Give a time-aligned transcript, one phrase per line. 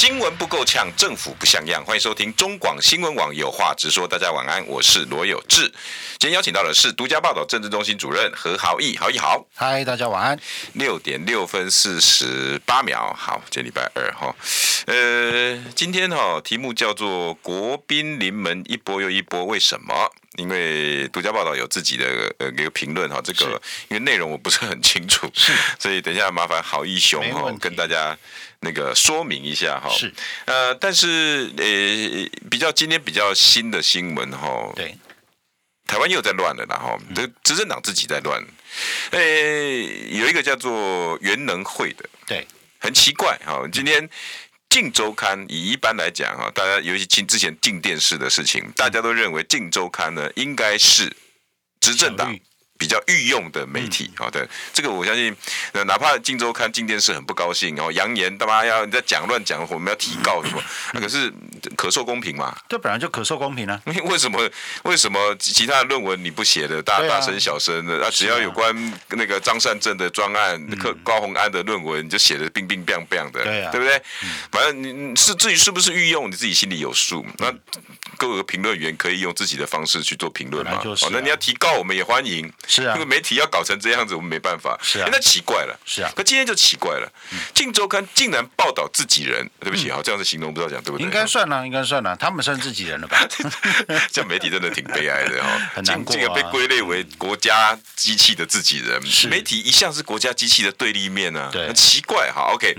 [0.00, 1.84] 新闻不够呛，政府不像样。
[1.84, 4.08] 欢迎收听中广新闻网有话直说。
[4.08, 5.70] 大家晚安，我是罗有志。
[6.18, 9.44] 今天邀请到的是独家报道政治中心主任何豪毅，豪毅好。
[9.54, 10.40] 嗨，大家晚安。
[10.72, 14.34] 六点六分四十八秒，好，今天礼拜二哈。
[14.86, 20.10] 呃，今天哈题目叫做“国宾临门一波又一波”，为什么？
[20.36, 28.16] 因为独家报道有自己的呃一个评论哈，这个因为内容我不是很清楚，是，所以等一下麻烦豪毅兄哈跟大家。
[28.60, 30.12] 那个说明一下哈，是。
[30.44, 34.94] 呃，但是呃，比较今天比较新的新闻哈，对，
[35.86, 38.44] 台湾又在乱了，然后这执政党自己在乱，
[39.12, 42.46] 呃，有一个叫做元能会的，对，
[42.78, 44.06] 很奇怪哈，今天
[44.68, 51.16] 《镜周刊》以一般来讲哈，大家尤其进之前进电视的事情，大家都认为《镜周刊》呢应该是
[51.80, 52.38] 执政党。
[52.80, 55.36] 比较御用的媒体，好的，这个我相信，
[55.74, 60.62] 那哪怕镜周刊进电视很不高兴，然后扬言他妈要你在讲乱讲，我们要提告什么？
[60.94, 61.30] 那 可是
[61.76, 62.56] 可受公平嘛？
[62.70, 63.78] 这本来就可受公平啊。
[63.84, 64.50] 为什么？
[64.84, 68.02] 为什么其他的论文你不写的大大声小声的？
[68.02, 68.74] 啊，只要有关
[69.10, 70.58] 那个张善政的专案、
[71.04, 74.02] 高虹安的论文，你就写的冰冰冰冰的，对不对？
[74.50, 77.26] 反正你是至于是不是御用，你自己心里有数。
[77.36, 77.52] 那
[78.16, 80.80] 各个评论员可以用自己的方式去做评论嘛？
[80.82, 82.50] 哦，那你要提告，我们也欢迎。
[82.70, 84.78] 是啊， 这个媒体要搞成这样子，我们没办法。
[84.80, 85.76] 是啊，那奇怪了。
[85.84, 87.12] 是啊，可今天就奇怪了，
[87.52, 91.04] 《镜周刊》竟然报道自己人，对不起，好，这样子形容不知道讲对不对？
[91.04, 93.26] 应该算了，应该算了，他们算自己人了吧？
[94.12, 99.02] 这媒体真的挺悲哀的哈， 很难过，竟然被归类为国家机器的自己人。
[99.28, 102.52] 媒体一向是国家机器的对立面呢，很奇怪哈。
[102.52, 102.74] OK，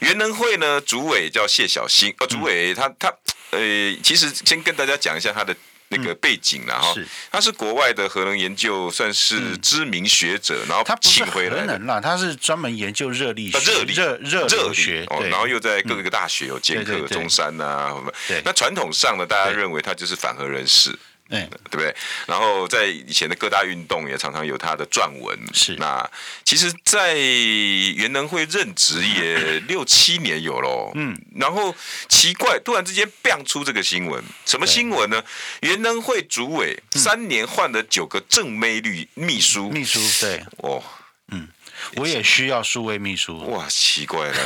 [0.00, 3.08] 元能会呢，主委叫谢小新，呃，主委他他
[3.50, 3.58] 呃，
[4.02, 5.54] 其实先跟大家讲一下他的。
[5.88, 6.96] 那个背景，然后
[7.30, 12.00] 他是国外的核能研究，算是知名学者，然后他请回来啦。
[12.00, 17.94] 他是专门研究热力热力热热热学，然后又在各个大学有兼课，中山呐，
[18.44, 20.98] 那传统上呢，大家认为他就是反核人士。
[21.28, 21.40] 对，
[21.70, 21.94] 对不对？
[22.26, 25.38] 然后在以前的各大运动也常常有他的撰文。
[25.52, 26.08] 是，那
[26.44, 30.92] 其实，在原能会任职也 六七年有喽。
[30.94, 31.74] 嗯，然后
[32.08, 35.24] 奇怪，突然之间变出这个新闻，什么新闻呢？
[35.62, 40.82] 原能会主委三年换了九个正妹律秘书，秘书对，哦，
[41.32, 41.48] 嗯。
[41.96, 44.38] 我也需要数位秘书哇，奇怪了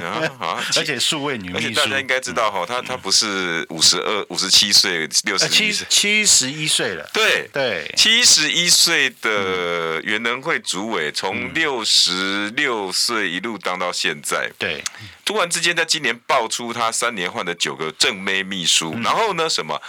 [0.40, 0.64] 啊！
[0.76, 7.08] 而且数位女秘书，而且大家应该知道哈，她她不是五十二、五十七岁、六十七，七十一岁了。
[7.12, 14.50] 对对，七十一岁的原能会主委，从六十六岁一路当到现在。
[14.58, 14.82] 对，
[15.24, 19.80] 突然之间在今年爆出他三年换的九个正妹秘书，然后呢，什么？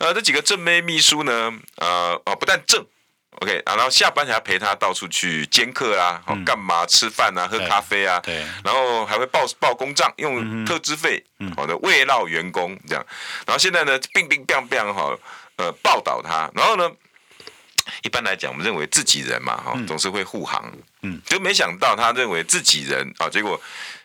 [0.00, 1.52] 呃，这几个正妹秘书呢？
[1.76, 2.84] 呃哦，不但正。
[3.42, 11.22] OK，然后下班还要陪他到处去兼课啊，哦，干嘛吃饭啊，喝咖啡啊，对，然后还会报报公账，用特支费，
[11.56, 13.04] 好的慰劳员工这样，
[13.46, 15.18] 然后现在呢，乒乒乓乓哈，
[15.56, 16.88] 呃，报道他，然后呢，
[18.04, 23.60] 一般来讲，我们认为自己人嘛，哈，总是会护航，嗯，就没想到他认为自己人啊，结果。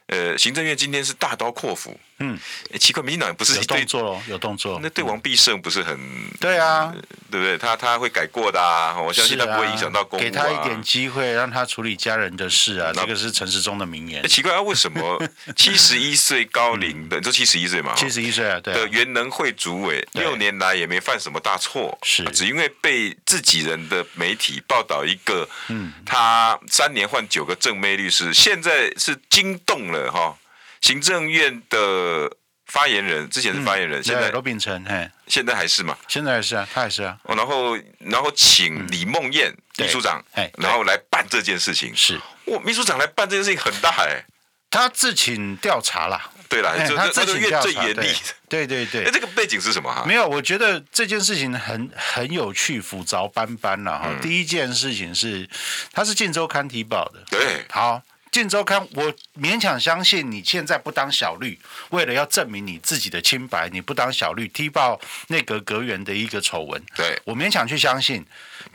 [0.10, 2.38] 呃，行政院今天是大刀阔斧，嗯，
[2.80, 5.98] 奇怪，民进党不是有动作，有动作，那对王必胜不是很
[6.40, 6.94] 对啊，
[7.30, 7.58] 对不对？
[7.58, 10.24] 他他会改过的啊，我相信他不会影响到公务啊。
[10.24, 14.28] 给他一点机会，让他处理家人的事啊，这个是陈时中的名言。
[14.28, 15.22] 奇怪啊，为什么？
[15.56, 22.24] 七十一岁高龄的，就七十一岁嘛，七十一岁啊，对的原能会主委六年来也没犯什么大错，是。
[22.32, 30.12] 只因为被自己人的媒体报道一个，嗯，他三年换九个正妹律师，现在是惊动了。
[30.12, 30.36] 哈，
[30.82, 32.32] 行政院的
[32.66, 35.98] 发言人之前是发言人，现在罗秉成，嘿，现在还是吗？
[36.08, 37.18] 现在还是啊，他还是啊。
[37.24, 40.24] 然后，然后请李梦燕秘书长，
[40.58, 41.96] 然后来办这件事情。
[41.96, 44.26] 是，哇，秘书长来办这件事情很大哎。
[44.70, 48.14] 他自请调查啦，对啦，他自请调查最严厉。
[48.50, 49.06] 对对对。
[49.06, 50.04] 哎，这个背景是什么哈？
[50.06, 54.14] 没有，我觉得这件事情很很有趣，复杂斑斑了哈。
[54.22, 55.50] 第一件事情是，
[55.94, 57.24] 他是《晋周刊》提报的。
[57.30, 57.96] 对，好。
[58.38, 59.12] 《镜周刊》，我
[59.42, 66.80] 勉强相信你现在不当小绿，为了要证明你自己的清白，你不当小绿踢爆内阁阁员的一个丑闻。
[66.96, 68.24] 对，我勉强去相信，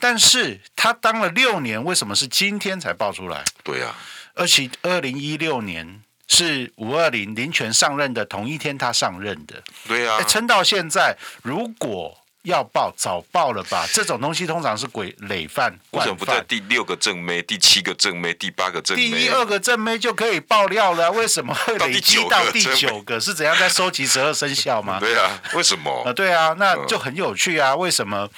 [0.01, 3.45] 但是他当了六年，为什么是今天才爆出来？
[3.63, 3.95] 对呀、啊，
[4.35, 9.63] 而且二零一六年是五二零林权上任的同一天，他上任的。
[9.87, 13.87] 对呀、啊，撑到现在，如果要报早报了吧？
[13.93, 19.03] 这种东西通常是鬼累犯，为什么不在第六个正妹、第七个正妹、第八个正妹？
[19.11, 23.21] 第一、二个正妹就可以爆料了，为什么会累积到第九个？
[23.21, 24.99] 是怎样在收集十二生肖吗？
[25.01, 26.03] 对啊，为什么？
[26.05, 27.77] 啊，对啊，那就很有趣啊。
[27.77, 28.29] 为什么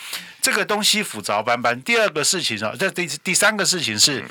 [0.42, 1.80] 这个东西复杂斑斑？
[1.82, 4.22] 第二个事情啊，这第第三个事情是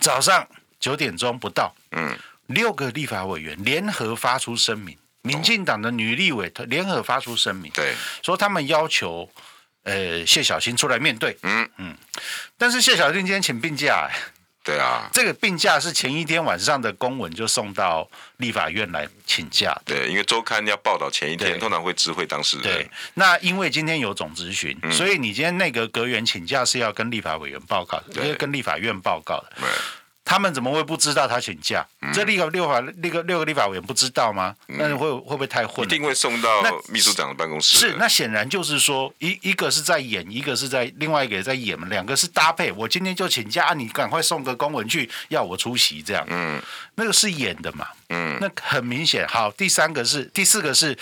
[0.00, 0.48] 早上
[0.80, 2.18] 九点钟不到，嗯，
[2.48, 4.96] 六个立法委员联合发出声明。
[5.22, 9.30] 民进党的女立委联合发出声明，对，说他们要求，
[9.82, 11.68] 呃，谢小新出来面对，嗯。
[11.76, 11.96] 嗯，
[12.56, 14.16] 但是谢小新今天请病假，哎，
[14.64, 18.08] 对啊，这个病假是前一天晚上的公文就送到
[18.38, 29.56] 立法院来请假，对，因为周刊要报道前一天，通常会知会当事人，对，那因为今天有总咨询，嗯、所以你今天内阁阁员请假是要跟立法委员报告，因为跟立法院报告的。
[30.30, 31.84] 他们怎么会不知道他请假？
[32.02, 34.54] 嗯、这立个六法六个六个立法委员不知道吗？
[34.68, 35.84] 那会会不会太混？
[35.84, 37.80] 一定会送到秘书长的办公室。
[37.80, 42.70] 是，那显然就是说，一一个是在演，一个是在另外一个也在演嘛，两个是搭配。
[42.70, 46.24] 我今天就请假，你赶快送个公文去要我出席，这样。
[46.28, 46.62] 嗯，
[46.94, 47.88] 那个是演的嘛。
[48.10, 49.26] 嗯，那很明显。
[49.26, 50.96] 好，第三个是，第四个是。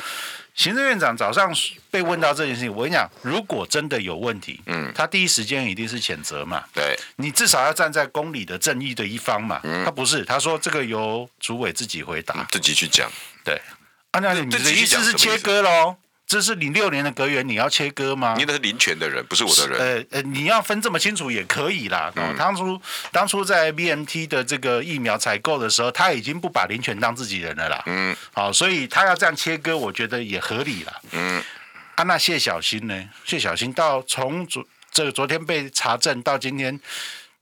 [0.58, 1.54] 行政院长早上
[1.88, 13.08] 被问到这件事情，我跟你讲，如果真的有问题，嗯，他第一时间一定是谴责嘛，对，你至少要站在公理的正义的一方嘛，嗯，他不是，他说这个由主委自己回答，自己去讲，
[13.44, 13.54] 对，
[14.10, 15.96] 啊，那你的意思是切割喽？
[16.28, 18.34] 这是你六年的格员，你要切割吗？
[18.36, 19.78] 你那是林权的人，不是我的人。
[19.80, 22.12] 呃呃，你要分这么清楚也可以啦。
[22.16, 22.78] 嗯、当初
[23.10, 27.82] 当初在 BNT 的这个疫苗采购的时候，他已经不把林权当自己人了啦。
[27.86, 28.14] 嗯。
[28.34, 30.92] 好，所以他要这样切割，我觉得也合理啦。
[31.12, 31.42] 嗯。
[31.94, 33.08] 啊，那谢小新呢？
[33.24, 36.78] 谢小新到从昨这个昨天被查证到今天。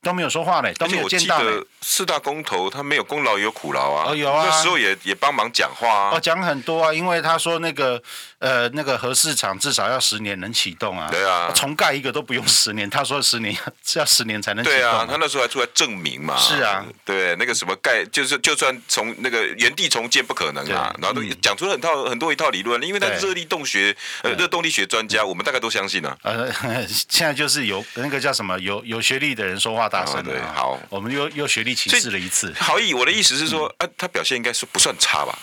[0.03, 1.43] 都没有说话呢，都没有见到。
[1.81, 4.05] 四大公投他没有功劳也有苦劳啊。
[4.09, 6.11] 哦，有啊，那时候也也帮忙讲话啊。
[6.13, 8.01] 哦，讲很多啊，因为他说那个
[8.39, 11.09] 呃那个核市场至少要十年能启动啊。
[11.11, 11.51] 对啊。
[11.55, 14.79] 重盖一个都不用十年，他说十年是要十年才能启动。
[14.79, 16.37] 对啊，他那时候还出来证明嘛。
[16.37, 16.85] 是啊。
[17.05, 26.17] 对，那个什么盖就是就算从那个原地重建不可能啊，然后都讲出了很套很多一套理论，因为他热力动学呃热动力学专家，我们大概都相信啊。
[26.23, 26.51] 呃，
[27.09, 30.23] 现在就是有那个叫什么有有学历的人说话大声。
[30.23, 30.79] 对，好。
[30.89, 32.53] 我们又又学历歧视了一次。
[32.59, 35.39] 好意，我的意思是说，啊，他表现应该是不算差吧？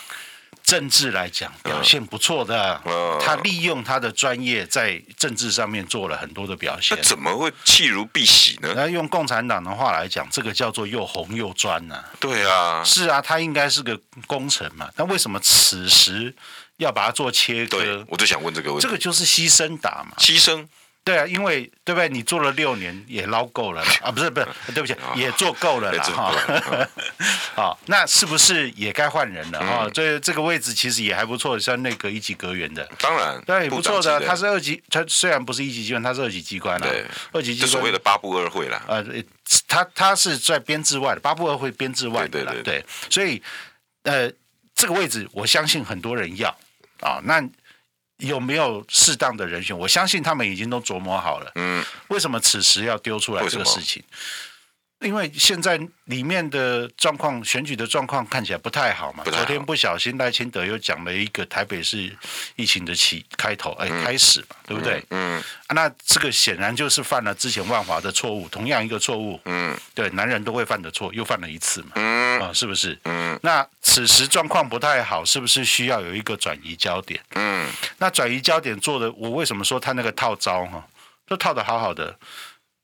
[0.64, 2.80] 政治来讲，表现不错的。
[3.22, 6.96] 他利用他的专业在政治上面做了很多的表现。
[6.96, 8.72] 那怎么会弃如敝屣呢？
[8.74, 12.02] 那用共产党的话来讲，这个叫做又红又专呢。
[12.18, 14.90] 对啊，是啊，他应该是个功臣嘛。
[14.96, 16.34] 那为什么此时
[16.78, 18.04] 要把它做切割？
[18.08, 18.86] 我就想问这个问题。
[18.86, 20.16] 这个就是牺牲打嘛。
[20.18, 20.66] 牺牲。
[21.04, 22.08] 对啊，因为对不对？
[22.08, 26.32] 你做了六年也捞够了 啊，不是不是，对不起，也做够了啦哈。
[27.54, 29.86] 好，那是不是也该换人了哈？
[29.92, 34.18] 这这个位置其实也还不错，像内阁一级阁员的，当然对，不错的。
[34.20, 36.88] 他是二级，他虽然不是一级机关，他是二级机关了。
[36.88, 37.70] 对，二级机关。
[37.70, 38.82] 所谓的八部二会了。
[38.88, 39.04] 呃，
[39.68, 42.54] 他他是在编制外的，八部二会编制外的了。
[42.62, 43.42] 对，所以
[44.04, 44.32] 呃，
[44.74, 46.48] 这个位置我相信很多人要
[47.00, 47.46] 啊，那。
[48.18, 49.76] 有没有适当的人选？
[49.76, 51.52] 我相信他们已经都琢磨好了。
[51.56, 54.02] 嗯，为什么此时要丢出来这个事情？
[55.04, 59.22] 因为现在里面的状况，选举的状况看起来不太好嘛。
[59.24, 62.10] 昨天不小心赖清德又讲了一个台北市
[62.56, 65.04] 疫情的起开头，哎，开始嘛，对不对？
[65.10, 69.38] 嗯，那这个显然就是犯了之前万华的错误，同样一个错误。
[69.44, 71.90] 嗯，对，男人都会犯的错，又犯了一次嘛。
[71.96, 72.98] 嗯，啊，是不是？
[73.04, 77.20] 嗯，那此时状况不太好，是不是需要有一个转移焦点？
[77.34, 80.82] 嗯，那转移焦点做的，我为什么说他那个套招哈，
[81.28, 82.16] 都套的好好的。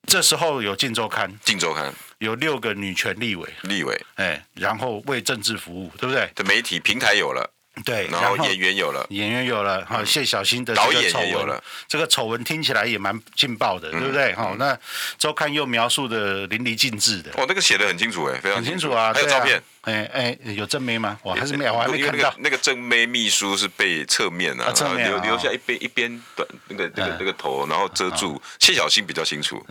[0.06, 1.86] 这时候有《镜周刊》，《镜周刊》
[2.18, 6.30] 有六个女权立委，立委，哎，然后为政治服务，对不对？
[6.34, 7.48] 的媒体平台有了，
[7.84, 14.34] 对，然后演员有了，演员有了，哈，谢小新的导演也有了，这个丑闻听起来也蛮劲爆的，对不对？
[14.34, 14.76] 好，那
[15.18, 19.62] 周刊又描述的淋漓尽致的，哦，那个写的很清楚，哎，非常清楚啊，还有照片。
[19.82, 21.18] 哎哎，有正妹吗？
[21.22, 22.34] 我还是没有，我还没看到。
[22.36, 28.40] 那个正妹秘书是被侧面啊，留留下一边一边短那个那个那个头，然后遮住。
[28.58, 29.64] 谢小新比较清楚，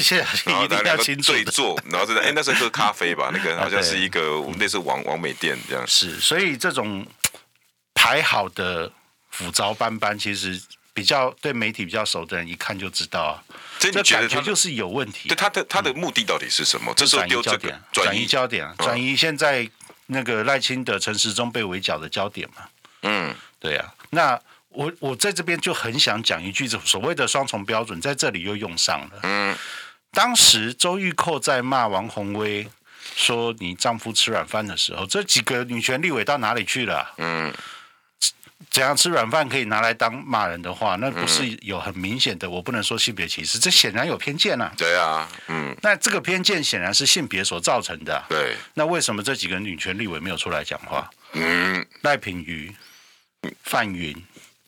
[0.00, 1.30] 谢小新一定要清楚。
[1.30, 3.30] 对坐，然后是哎，那是喝咖啡吧？
[3.32, 5.84] 那个好像是一个类似王王美店这样。
[5.86, 7.06] 是，所以这种
[8.02, 8.90] 排好的
[9.30, 10.60] 斧凿斑斑，其实
[10.92, 13.38] 比较对媒体比较熟的人一看就知道啊。
[13.78, 15.28] 这感觉就是有问题。
[15.28, 16.92] 对他的他的目的到底是什么？
[16.96, 19.70] 这是转移焦点，转移焦点，转移现在
[20.06, 22.64] 那个赖清德、陈时中被围剿的焦点嘛。
[23.02, 23.94] 嗯，对呀。
[24.10, 24.36] 那
[24.70, 29.20] 我我在这边就很想讲一句，这所谓的双重标准在这里又用上了。
[29.22, 29.56] 嗯，
[30.10, 32.68] 当时周玉蔻在骂王宏威
[33.14, 37.14] 说你丈夫吃软饭的时候，这几个女权立委到哪里去了？
[37.18, 37.52] 嗯，
[38.70, 42.48] 怎样吃软饭可以拿来当骂人的话，那不是有很明显的？
[42.48, 44.72] 我不能说性别歧视，这显然有偏见啊。
[44.76, 45.74] 对啊，嗯。
[45.82, 48.24] 那这个偏见显然是性别所造成的。
[48.28, 48.56] 对。
[48.74, 51.10] 那为什么这几个女权立委没有出来讲话？
[51.32, 51.84] 嗯。
[52.02, 52.74] 赖品妤、
[53.64, 54.16] 范云、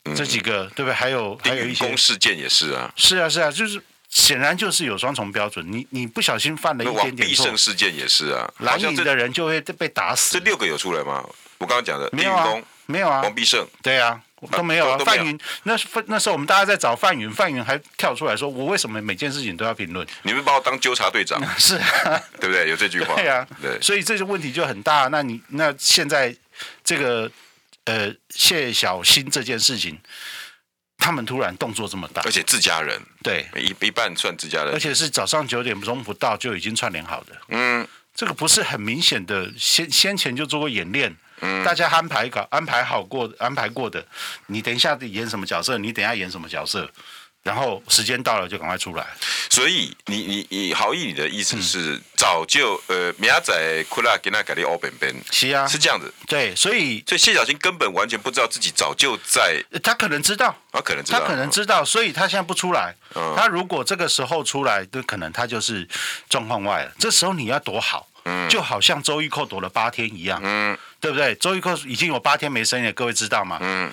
[0.04, 0.94] 嗯、这几个，对不对？
[0.94, 1.86] 还有还有一些。
[1.86, 2.92] 公事件也是啊。
[2.96, 5.64] 是啊，是啊，就是显然就是有双重标准。
[5.70, 7.24] 你你不小心犯了一点点错。
[7.26, 8.50] 必胜事件也是啊。
[8.58, 10.38] 蓝营的人就会被打死。
[10.38, 11.24] 这六个有出来吗？
[11.58, 12.08] 我刚刚讲的。
[12.12, 12.54] 没有啊。
[12.86, 14.20] 没有啊，王必胜，对啊，
[14.52, 14.98] 都没有啊。
[14.98, 15.74] 范云，那
[16.06, 21.42] 那时候我们大家在找范云，范云还跳出来说：“我为什么每件事情都要评论？”你们把我当纠察队长？
[21.58, 22.68] 是啊， 对不对？
[22.68, 23.14] 有这句话。
[23.14, 23.80] 对啊，对。
[23.80, 25.08] 所以这个问题就很大。
[25.08, 26.36] 那你那现在
[26.82, 27.30] 这个
[27.84, 29.98] 呃谢小新这件事情，
[30.98, 37.32] 他们突然动作这么大，而且自家人，对，一一半算自家人，而且是早上九点钟不到就已经串联好的。
[37.48, 41.16] 嗯，这个不是很明显的，先先前就做过演练。
[41.64, 44.04] 大家安排搞安排好过安排过的，
[44.46, 45.78] 你等一下演什么角色？
[45.78, 46.90] 你等一下演什么角色？
[47.42, 49.06] 然后时间到了就赶快出来。
[49.50, 56.10] 所以你你你好意，你的意思是早就呃，明仔库拉给那改的欧本本是啊，是这样子。
[56.26, 62.94] 对，所以所以谢小新根本完全不知道自己早就在，他可能知道，他可能知道，他可能知道，所以他现在不出来。
[63.36, 65.86] 他如果这个时候出来，就可能他就是
[66.30, 66.92] 状况外了。
[66.98, 68.08] 这时候你要多好。
[68.24, 71.34] 嗯，就好像周玉蔻躲了八天一样，嗯，对不对？
[71.36, 73.58] 周玉蔻已经有八天没声音了，各位知道吗？
[73.60, 73.90] 嗯，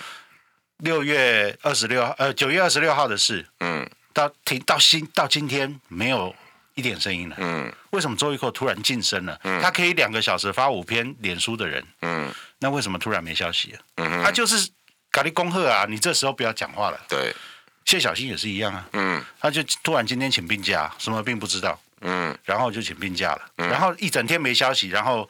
[0.78, 6.36] 六月二十六号，呃，九月二十六号的事，嗯，到停到今到今天没有
[6.76, 9.40] 一点声音了，嗯，为什么周玉蔻突然晋升了？
[9.44, 13.80] 嗯，他可以两个小时发五篇脸书的人，嗯，那为什么突然没消息了？
[13.98, 14.70] 嗯，他就是
[15.12, 17.00] 搞你恭贺啊，你这时候不要讲话了。
[17.10, 17.36] 对，
[17.84, 21.78] 谢小新也是一样啊，嗯，他就突然今天请病假，什么病不知道。
[22.02, 25.30] 嗯，然后就请病假了，嗯、然后一整天没消息，然后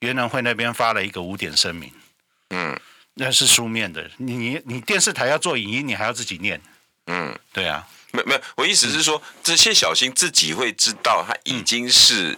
[0.00, 1.92] 元能会那边发了一个五点声明，
[2.50, 2.78] 嗯，
[3.14, 6.60] 那是书面的，你你电视台要做影音，你还要自己念，
[7.06, 12.32] 嗯，对啊，没没有，我意思是说，这些小新自己会知道，他已经是，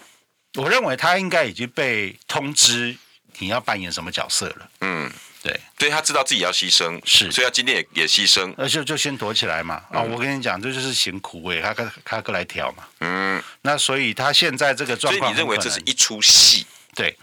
[0.54, 2.96] 嗯、我认为他应该已经被通知
[3.38, 5.10] 你要扮演什么角色了，嗯。
[5.46, 9.76] 对，所以他知道自己要牺牲，是，所以他今天也也牺牲，而且就先躲起来嘛。
[9.92, 12.82] 啊，我跟你讲，这就是嫌苦味，他跟他哥来挑嘛。
[12.98, 16.66] 嗯，那所以他现在这个状况，所以你认为这是一出戏？
[16.96, 17.16] 对，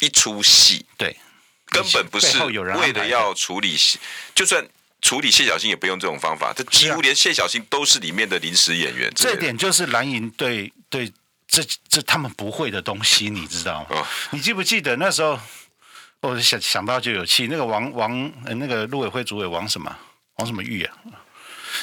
[0.00, 1.16] 一出戏，对，
[1.66, 3.78] 根本不是为了要处理，
[4.34, 4.62] 就算
[5.00, 9.10] 处理谢小新也不用这种方法，这几乎连谢小新都是里面的临时演员。
[9.16, 11.10] 这点就是蓝营对对
[11.46, 14.06] 这这他们不会的东西，你知道吗？
[14.32, 15.40] 你记不记得那时候？
[16.20, 19.96] 我想想到就有气，那个王王那个陆委会主委王什么？
[20.36, 20.94] 王什么玉啊，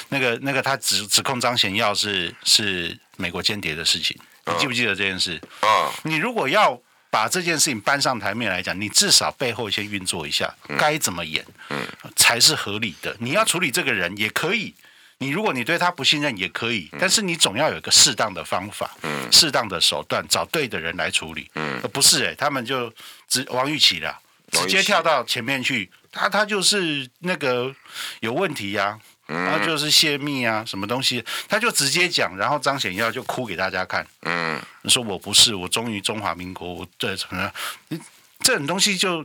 [0.08, 4.16] 那个那个他指指控张贤耀是是美国间谍的事情，
[4.46, 5.40] 你记不记得这件事？
[5.60, 6.78] 啊，你如果要
[7.10, 13.16] 把这件事情搬上台面来讲，你至少背后先运作一下，该怎么演，嗯，才是合理的。
[13.20, 14.74] 你要处理这个人也可以，
[15.18, 22.92] 你如果你对他不信任也可以，但是你总要有一个适当的方法，嗯，适当的手段，找对的人来处理，嗯，不是哎，他们就
[23.28, 24.18] 只王玉琪了。
[24.52, 27.74] 直接跳到前面去，他他就是那个
[28.20, 37.52] 有问题呀、啊，然后就是泄密啊，什么东西，他就直接讲，然后张显耀就哭给大家看，嗯，说我不是，我忠于中华民国，我这什么，
[37.88, 38.00] 你
[38.40, 39.24] 这种东西就，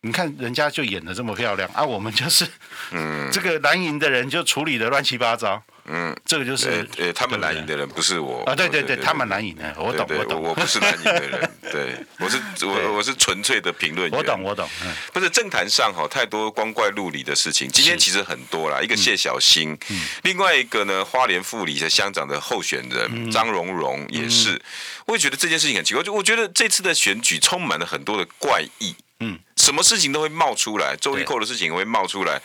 [0.00, 2.46] 你看人家就演的这么漂亮啊，我们就是，
[2.90, 5.62] 嗯， 这个蓝营的人就处理的乱七八糟。
[5.88, 8.42] 嗯，这个就是呃，他们蓝营的人不是我。
[8.44, 14.68] 啊，对对对，他们蓝营的，我懂我懂，我不是蓝营的人， 对，我是我我是纯粹的评论员，我懂我懂，
[15.12, 19.76] 不是政坛上哈太多光怪陆离的事情，今天其实很多啦，一个谢小新，
[20.22, 24.60] 另外一个呢，花莲富里的乡长的候选人张荣荣也是，
[25.06, 28.94] 我也觉得这件事情很奇怪，就我觉得这次的选举充满了很多的怪异。
[29.20, 32.40] 嗯，什么事情都会冒出来，周玉蔻的事情也会冒出来，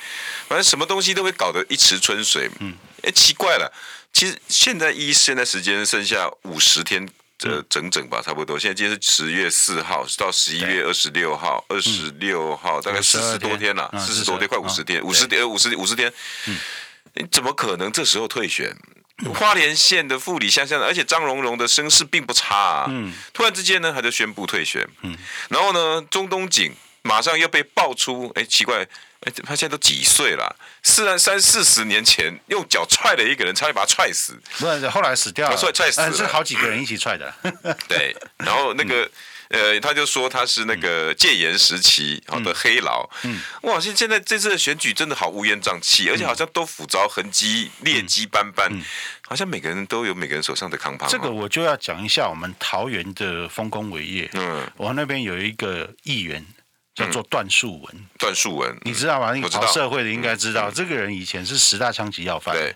[0.48, 2.50] 反正什么东西都会搞得一池春水。
[2.60, 2.74] 嗯，
[3.04, 3.72] 哎，奇怪了，
[4.12, 8.58] 其实现在一现在时间剩下五十天，这整整吧，差不多。
[8.58, 16.12] 现在今天是十月四号，到十一月二十六号，二十六号大概四十多天了，四十多天，快五十天，五十天，五十五十天。
[16.48, 16.58] 嗯，
[17.13, 18.75] 你怎么可能这时候退选？
[19.36, 22.86] 花莲县的副里乡乡，而且张荣荣的声势并不差啊。
[22.90, 24.88] 嗯，突然之间呢，他就宣布退选。
[25.04, 25.16] 嗯，
[25.50, 28.81] 然后呢，中东锦马上又被爆出，哎，奇怪，
[29.22, 30.55] 哎，他现在都几岁了？
[30.84, 34.39] 四三四十年前用脚踹了一个人，差点把他踹死。
[34.58, 37.34] 不是，后来死掉了，踹踹死了，是好几个人一起踹的。
[37.88, 39.10] 对，然后那个。
[39.53, 48.72] 呃，他就说他是那个戒严时期好的黑佬，嗯，哇，现现在这次的选举真的好乌烟瘴气，而且好像都腐着痕迹，劣迹斑斑，
[49.27, 51.10] 好像每个人都有每个人手上的扛棒。
[51.10, 56.46] 这个我就要讲一下我们桃园的丰功伟业，嗯，我那边有一个议员，
[56.95, 58.07] 叫做段树文。
[58.17, 59.33] 段树文，你知道吗？
[59.33, 62.55] 你跑社会的应该知道，这个人以前是十大枪击要犯。
[62.55, 62.75] 对。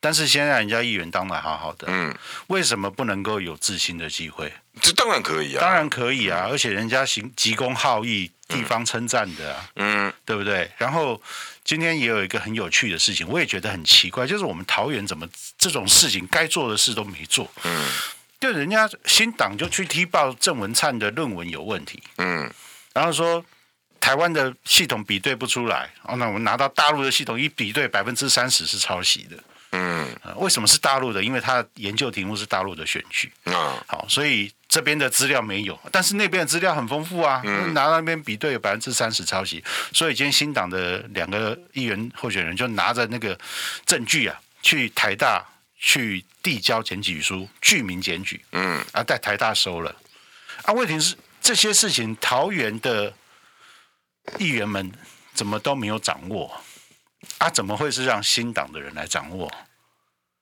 [0.00, 2.14] 但是现在人家议员当的好好的，嗯，
[2.46, 4.52] 为什么不能够有自新的机会？
[4.80, 10.70] 这当然可以啊，当然可以啊，而且人家行急公好义，地方称赞的啊，嗯，对不对？
[10.76, 11.20] 然后
[11.64, 17.84] 今天也有一个很有趣的事情，我也觉得很奇怪，就是我们桃园怎么这种事情该做的事都没做，嗯，
[18.38, 22.48] 就人家新党就去踢爆郑文灿的论文有问题，嗯，
[22.98, 23.44] 然后说
[24.00, 29.36] 台湾的系统比对不出来，哦，那我们拿到大陆的系统一比对，百分之三十是抄袭的。
[29.70, 31.22] 嗯，为什么是大陆的？
[31.22, 33.32] 因为他研究题目是大陆的选举。
[33.44, 37.40] 啊，好，所以这边的资料没有，但是那边的资料很丰富啊。
[37.44, 39.62] 嗯，拿到那边比对，有百分之三十抄袭。
[39.92, 43.38] 所以今天新党的两个议员候选人就拿着那个
[43.86, 45.46] 证据啊，去台大
[45.78, 48.44] 去递交检举书，具名检举。
[48.50, 49.94] 嗯，啊，在台大收了。
[50.64, 53.12] 啊，问题是这些事情，桃园的
[54.38, 54.92] 议员们
[55.34, 56.60] 怎么都没有掌握？
[57.38, 59.50] 啊，怎么会是让新党的人来掌握？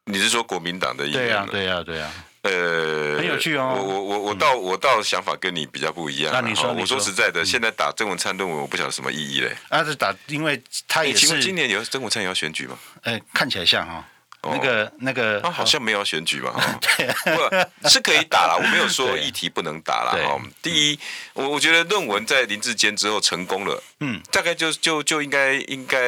[0.05, 1.19] 你是说国民党的议员？
[1.19, 2.25] 对呀、啊，对呀、啊，对呀、啊。
[2.43, 3.75] 呃，很有趣哦。
[3.77, 6.33] 我我我我倒我倒想法跟你比较不一样。
[6.33, 9.53] 那你说，我说实在的，现在打郑文灿论文，我不晓得什么意义嘞。
[9.69, 11.43] 啊，是打，因为他也是。
[11.43, 12.79] 今年有郑文灿也要选举吗？
[13.03, 14.09] 哎，看起来像哈。
[14.53, 20.41] 那个那个，他好像没有选举吧， 对，不是可以打了， 我没有说议题不能打了哈。
[20.63, 20.99] 第一，
[21.35, 25.99] 我我觉得论文在林志坚之后成功了，嗯，大概就就就应该应该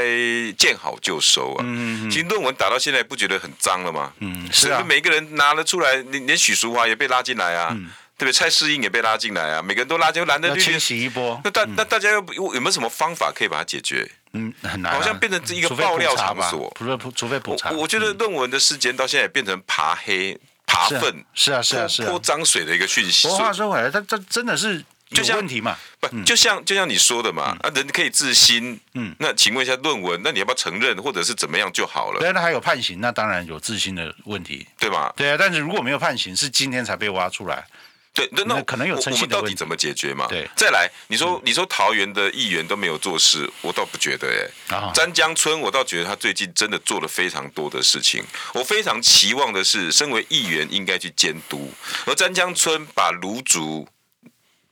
[0.58, 1.64] 见好就收啊。
[1.66, 4.12] 嗯，其实论文打到现在不觉得很脏了吗？
[4.20, 7.68] 嗯，是啊，每个人拿了出来，连连许淑华也被拉进来啊，
[8.16, 8.32] 对不对？
[8.32, 11.40] 蔡适应也被拉进来啊，每个人都拉进蓝的绿的，清洗一波。
[11.44, 12.22] 那大那大家有
[12.54, 14.10] 有没有什么方法可以把它解决？
[14.32, 16.72] 嗯，很难、啊，好像变成一个爆料场所。
[16.76, 17.76] 除非补，除非补偿。
[17.76, 23.26] 我觉得论文的事件到现在也变成爬黑、爬粪，是啊，是啊，是啊，泼脏水的一个讯息。
[23.28, 25.76] 话说回来，他这真的是有问题嘛？
[25.98, 28.78] 不，就像就像你说的嘛，啊，人可以自新。
[28.94, 32.20] 嗯，那请问一下，论文，那你要不要承认，或者是怎么样就好了？
[32.20, 35.12] 对，那还有判刑，那当然有自新的问题，对吧？
[35.16, 37.66] 对啊，但是如果没有判刑，是今天才被挖出来。
[38.12, 40.26] 对，那那可能有诚信的问题，到底怎么解决嘛？
[40.28, 44.92] 对，再来，你说你说桃园的议员都没有做事，我倒不觉得哎。
[44.92, 48.24] 詹江村，我倒觉得他最近真的做了非常多的事情。
[48.54, 51.70] 我非常期望的是，身为议员应该去监督，
[52.06, 53.88] 而詹江村把卢竹。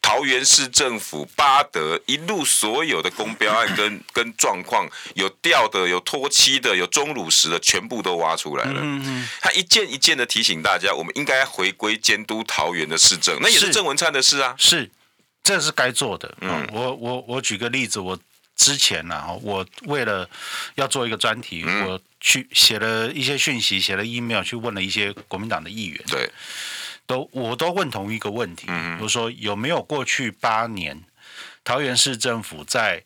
[0.06, 8.80] 桃园市政府巴德一路所有的公标案跟跟状况，有掉的，有脱漆的，有钟乳石的，全部都挖出来了。
[9.40, 14.54] 他一件一件的提醒大家，我们应该回归监督桃园的市政，那也是郑文灿的事啊。
[14.56, 14.88] 是，
[15.42, 16.32] 这是该做的。
[16.40, 18.16] 嗯，我我我举个例子，我
[18.54, 20.30] 之前呢，我为了
[20.76, 26.00] 要做一个专题，我去写了一些讯息，写了 email 去问了一些国民党的议员。
[26.06, 26.30] 对。
[27.06, 28.66] 都我都问同一个问题，
[29.00, 31.02] 我说有没有过去八年
[31.64, 33.02] 桃园市政府在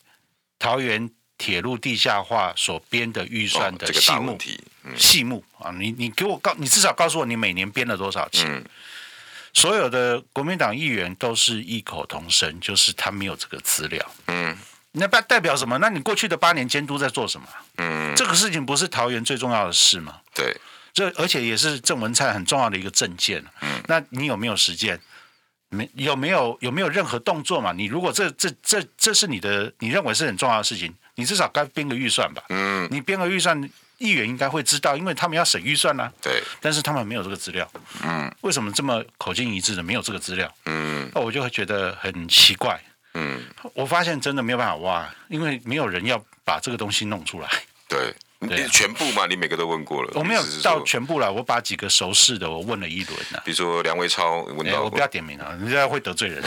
[0.59, 4.37] 桃园铁路地下化所编的预算的细目？
[4.97, 8.63] 细目啊，你你给我告，你至少告诉我你每年编了多少钱？
[9.53, 14.11] 所有的国民党议员都是异口同声，就是他没有这个资料。
[14.27, 14.57] 嗯，
[14.93, 15.77] 那代代表什么？
[15.77, 17.47] 那你过去的八年监督在做什么？
[17.77, 20.21] 嗯，这个事情不是桃园最重要的事吗？
[20.33, 20.55] 对。
[20.93, 23.43] 这而且也是郑文灿很重要的一个证件。
[23.61, 24.99] 嗯，那你有没有实践？
[25.73, 27.71] 没有没有有没有任何动作嘛？
[27.71, 32.43] 你如果这这这这是你的你认为是很重要的事情，你至少该编个预算吧。
[32.49, 33.57] 嗯，你编个预算，
[33.97, 36.11] 议员应该会知道，因为他们要审预算啊。
[36.21, 37.71] 对，但是他们没有这个资料。
[38.03, 40.53] 嗯，为什么这么口径一致的没有这个资料？
[40.65, 42.77] 嗯，那我就会觉得很奇怪。
[43.13, 43.41] 嗯，
[43.73, 47.49] 我发现真的没有办法挖，因为没有人要把这个东西弄出来。
[47.87, 48.13] 对。
[48.43, 49.27] 你全部嘛？
[49.27, 50.09] 你每个都问过了？
[50.15, 53.39] 我没有到全部了，我把几个熟识的我问了一轮呢。
[53.45, 56.43] 比如说梁维超问到，我不要点名啊，人家会得罪人。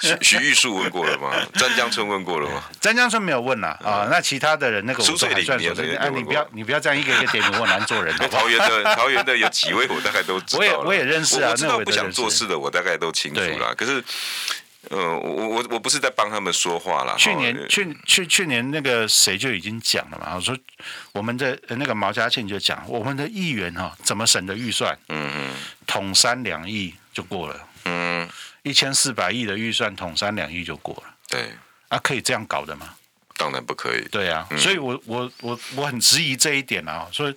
[0.00, 1.32] 许许玉树问过了吗？
[1.58, 2.62] 詹江村问过了吗？
[2.80, 4.06] 詹江村没有问了啊。
[4.08, 5.74] 那其他的人那个我都还算熟。
[5.98, 8.14] 哎，你不要你不要这样一个一个点名，我难做人。
[8.30, 10.60] 桃园的 桃园的有几位我大概都知道。
[10.60, 11.50] 我也我也认识啊。
[11.50, 13.74] 我知道不想做事的我大概都清楚了。
[13.74, 14.02] 可是。
[14.90, 17.14] 嗯，我我我不是在帮他们说话啦。
[17.18, 20.56] 去年去去去年那个谁就已经讲了嘛，我说
[21.12, 25.54] 我们的那个毛家庆就讲，我们的议员哈怎么省的预算，嗯嗯，
[25.86, 28.28] 统三两亿就过了，嗯，
[28.62, 31.52] 一千四百亿的预算统三两亿就过了，对，
[31.88, 32.94] 啊，可以这样搞的吗？
[33.36, 34.06] 当然不可以。
[34.12, 37.34] 对啊，所以我我我我很质疑这一点啊，所以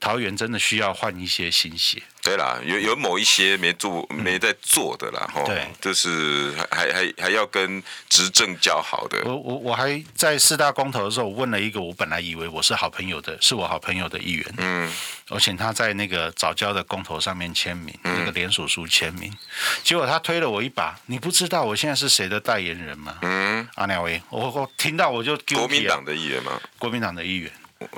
[0.00, 2.02] 桃园真的需要换一些新血。
[2.22, 9.22] 对啦，有有某一些没做、没在做的啦，哈、嗯，对，就是还还还要跟执政交好的。
[9.24, 14.92] 我我我还在四大公投的时候，我问了一个我本来以为我是好朋友的，是我好朋友的议员，嗯，
[15.30, 19.34] 我请他在那个早教的公投上面签名，嗯、那个联署书签名，
[19.82, 23.16] 结果他推了我一把，你不知道我现在是谁的代言人吗？
[23.22, 26.60] 嗯，阿廖威，我我听到我就国民党的议员吗？
[26.78, 27.50] 国民党的议员，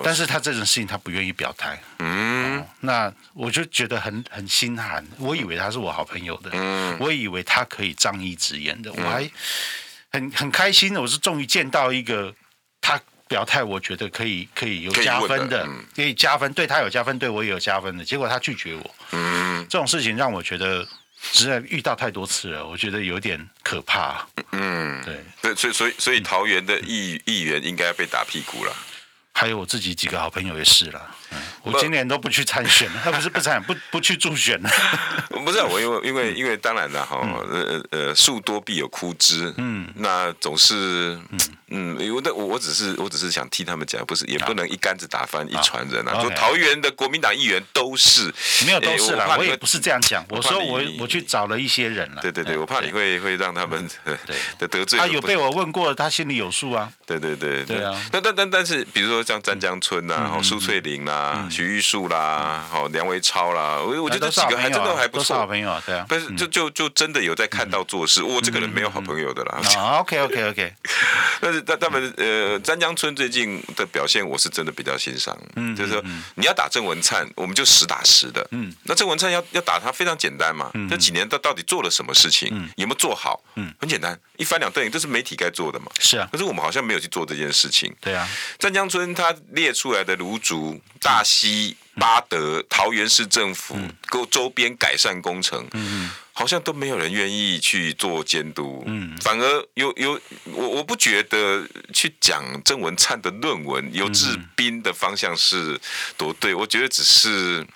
[0.03, 1.81] 但是他这种事情他不愿意表态。
[1.99, 5.07] 嗯、哦，那我就觉得很很心寒。
[5.19, 9.31] 我以为他是我好朋友的，嗯，我以为他可以仗义直言的，我还
[10.11, 10.97] 很很开心。
[10.97, 12.35] 我是终于见到一个
[12.81, 18.05] 他表态，我觉得可以可以有加分的，可以，嗯、可以加分，对他有加分，对我也有加分的。
[18.05, 20.87] 结果他拒绝我，嗯，这种事情让我觉得。
[21.25, 24.27] 实在遇到太多次了，我觉得有点可怕。
[24.51, 28.75] 嗯，对，对，所以所以所以桃园的议议员应该被打屁股了。
[29.43, 31.17] 还有我自己几个好朋友也是了。
[31.33, 34.71] 嗯，我今年都不去参选了，他不是不参，不不去助选了。
[35.45, 37.19] 不是我，因为因为因为当然了哈，
[37.51, 39.53] 呃呃，树多必有枯枝。
[39.57, 41.19] 嗯，那总是
[41.69, 46.23] 嗯，因为我我只是我只是想替他们讲，不是也不能一竿子打翻一船人啊。
[46.23, 48.33] 就桃园的国民党议员都是
[48.67, 50.25] 没有都是啦，我也不是这样讲。
[50.29, 52.23] 我说我我去找了一些人了。
[52.23, 53.89] 对对对，我怕你会会让他们
[54.59, 54.99] 的得罪。
[54.99, 56.93] 他有被我问过，他心里有数啊。
[57.05, 58.01] 对对对对啊。
[58.13, 59.23] 但但但但是，比如说。
[59.23, 66.05] 像湛江村呐，然后苏翠玲啦，徐玉树啦，好梁维超啦，我我觉得这几个还真的还不错，好朋友对啊。
[66.09, 69.61] 但是就就就真的有在看到做事，我这个人没有好朋友的啦。
[70.01, 70.75] OK OK OK。
[71.41, 75.39] 但是但他们呃，詹江村最近的表现，我是真的比较欣赏。
[75.57, 76.03] 嗯，就是说
[76.35, 78.47] 你要打郑文灿，我们就实打实的。
[78.51, 80.71] 嗯，那郑文灿要要打他非常简单嘛。
[80.89, 82.49] 这几年他到底做了什么事情？
[82.53, 83.41] 嗯有没有做好？
[83.57, 85.87] 嗯，很简单，一翻两瞪眼，这是媒体该做的嘛。
[86.01, 86.29] 是啊。
[86.33, 87.95] 可是我们好像没有去做这件事情。
[88.01, 88.29] 对啊。
[88.59, 89.13] 詹江村。
[89.15, 95.67] 他列出来的卢竹、大溪、巴德、桃园市政府各周边改善工程，
[96.33, 98.87] 好像都没有人愿意去做监督，
[99.21, 105.81] 反而有有我我不觉得去讲郑文灿的论文有志斌的方向是
[106.17, 107.67] 多对，我觉得只是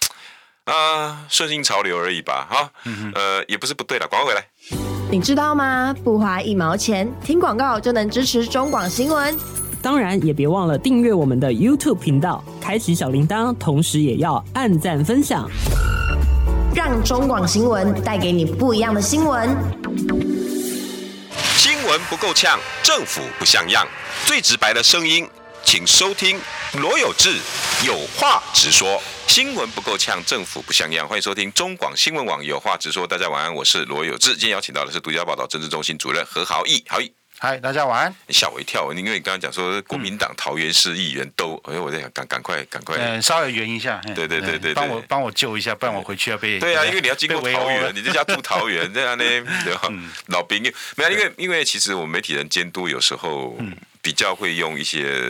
[0.65, 2.71] 啊顺应潮流而已吧，哈，
[3.15, 4.47] 呃也不是不对了，广告回来，
[5.11, 5.95] 你知道吗？
[6.05, 9.66] 不花一毛钱，听广告就能支持中广新闻。
[9.83, 15.49] 当然，也别忘了订阅我们的 YouTube 频道，开启小铃铛，同时也要按赞分享，
[16.75, 19.49] 让中广新闻带给你不一样的新闻。
[21.57, 23.87] 新闻不够呛，政府不像样，
[24.25, 25.29] 最直白的声音，
[25.63, 26.37] 请收听
[26.81, 27.37] 罗有志
[27.87, 29.01] 有话直说。
[29.29, 33.07] 新闻不够呛，政府不像样，欢迎收听中广新闻网有话直说。
[33.07, 37.13] 大家晚安，我是罗有志，今天邀请到的是独家报道政治中心主任何豪毅，豪毅。
[37.39, 38.15] 嗨，大家晚安。
[38.27, 44.01] 你吓我一跳，因为你刚刚讲说国民党桃园市议员都，哎，我在想赶赶快赶快，嗯，稍微圆一下。
[44.15, 46.59] 对对对对，帮我帮我救一下，不然我回去要被。
[46.59, 49.25] 对啊，因为你要经过桃园，你这家住桃园 这样呢，
[49.65, 49.83] 对吧？
[50.29, 50.63] 老兵，
[50.97, 53.57] 没有，因为因为其实我们媒体人监督有时候。
[54.07, 55.21] 比较会用一些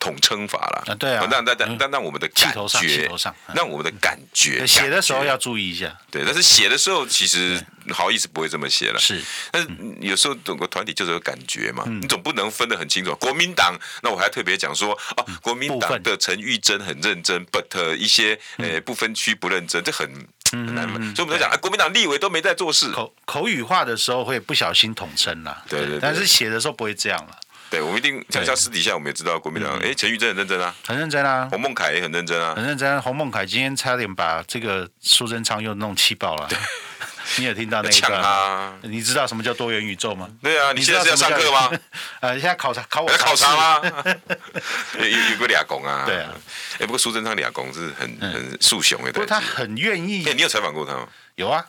[0.00, 3.06] 统称法啦，啊对啊，那那那那我们的感觉，
[3.54, 9.68] 让我们的感觉，写的时候要注意一下，对，但是写的时候其实好意思不会这么写了，是，但是
[10.00, 13.14] 有时候整个团体就是有感觉嘛，你总不能分得很清楚。
[13.16, 20.08] 国民党，那我还特别讲说，啊，国民党的陈玉珍很认真，but 一些呃不分区不认真，这很
[20.50, 27.38] 很难嘛，所以我们在讲啊，国民党立委都没在做事，口口语化的时候会不小心统称了，对对，但是写的时候不会这样了。
[27.72, 33.00] 对，我们一定像像私底下，我们也知道国民党，哎，陈玉珍很认真啊，很认真啊，洪孟凯也很认真啊，很认真。
[33.00, 36.46] 洪孟凯今天差点把这个苏贞昌又弄气爆了，
[37.38, 38.74] 你有听到那一段吗？
[38.82, 40.28] 你知道什么叫多元宇宙吗？
[40.42, 41.70] 对啊，你现在是要上课吗？
[42.20, 43.80] 呃，现在考察考我考察吗？
[45.00, 46.28] 有有个俩公啊，对啊，
[46.74, 50.28] 哎，不过苏贞昌俩公是很很树雄的，不过他很愿意。
[50.28, 51.08] 哎，你有采访过他吗？
[51.36, 51.64] 有啊，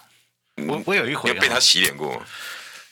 [0.67, 2.21] 我我有一回有被他洗脸过。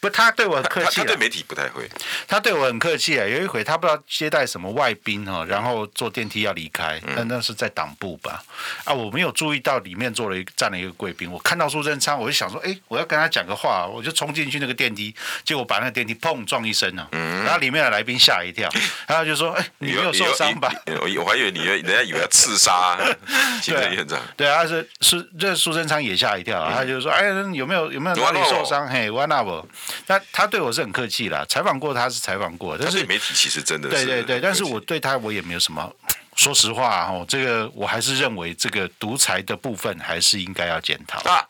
[0.02, 1.00] 不，他对我很客气。
[1.00, 1.88] 他对媒体不太会。
[2.28, 3.26] 他对我很客气啊。
[3.26, 8.44] 有一回，他不知道接待什么外宾哦，然后坐电梯要离开，那那是在党部吧？
[8.84, 11.32] 啊，我没有注意到里面坐了一站了一个贵宾。
[11.32, 17.08] 我看到苏贞昌，我就想说，哎，我要跟他讲个话，我就冲进去那个电梯，结果把那个电梯砰撞一声啊！
[17.12, 18.68] 然后里面的来宾吓一跳，
[19.06, 20.74] 然后就说，哎，你没有受伤吧？
[20.88, 22.98] 我我还以为你人家以为要刺杀
[23.62, 24.20] 行政院长。
[24.36, 28.88] 对啊，是是，这苏贞昌也吓一跳，啊他就说，哎，有没有有没有哪里受伤？
[28.88, 29.68] 嘿，one up。
[30.08, 35.94] 他他对我是很客气啦，采访过他是采访过，但是媒体其实真的是对对对，但是我对他我也没有什么，
[36.36, 41.44] 说实话哦，这个我还是认为这个独裁的部分还是应该要检讨啊，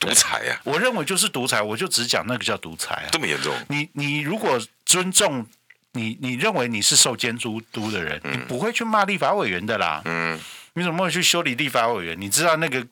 [0.00, 3.54] 独裁呀，我认为就是独裁，我就只讲那个叫独裁啊，这么严重？
[3.68, 5.46] 你你如果尊重
[5.92, 10.38] 你，你认为你是受监督督的人，你不会去骂立法委员的啦，嗯，
[10.74, 12.20] 你怎么会去修理立法委员？
[12.20, 12.86] 你知道那个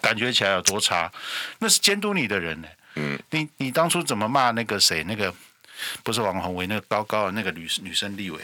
[0.00, 1.10] 感觉起来有多差？
[1.58, 2.68] 那是监督你的人呢。
[2.94, 5.04] 嗯，你你当初怎么骂那个谁？
[5.04, 5.34] 那个
[6.02, 8.40] 不是王宏伟，那个高高的那个女女生立委，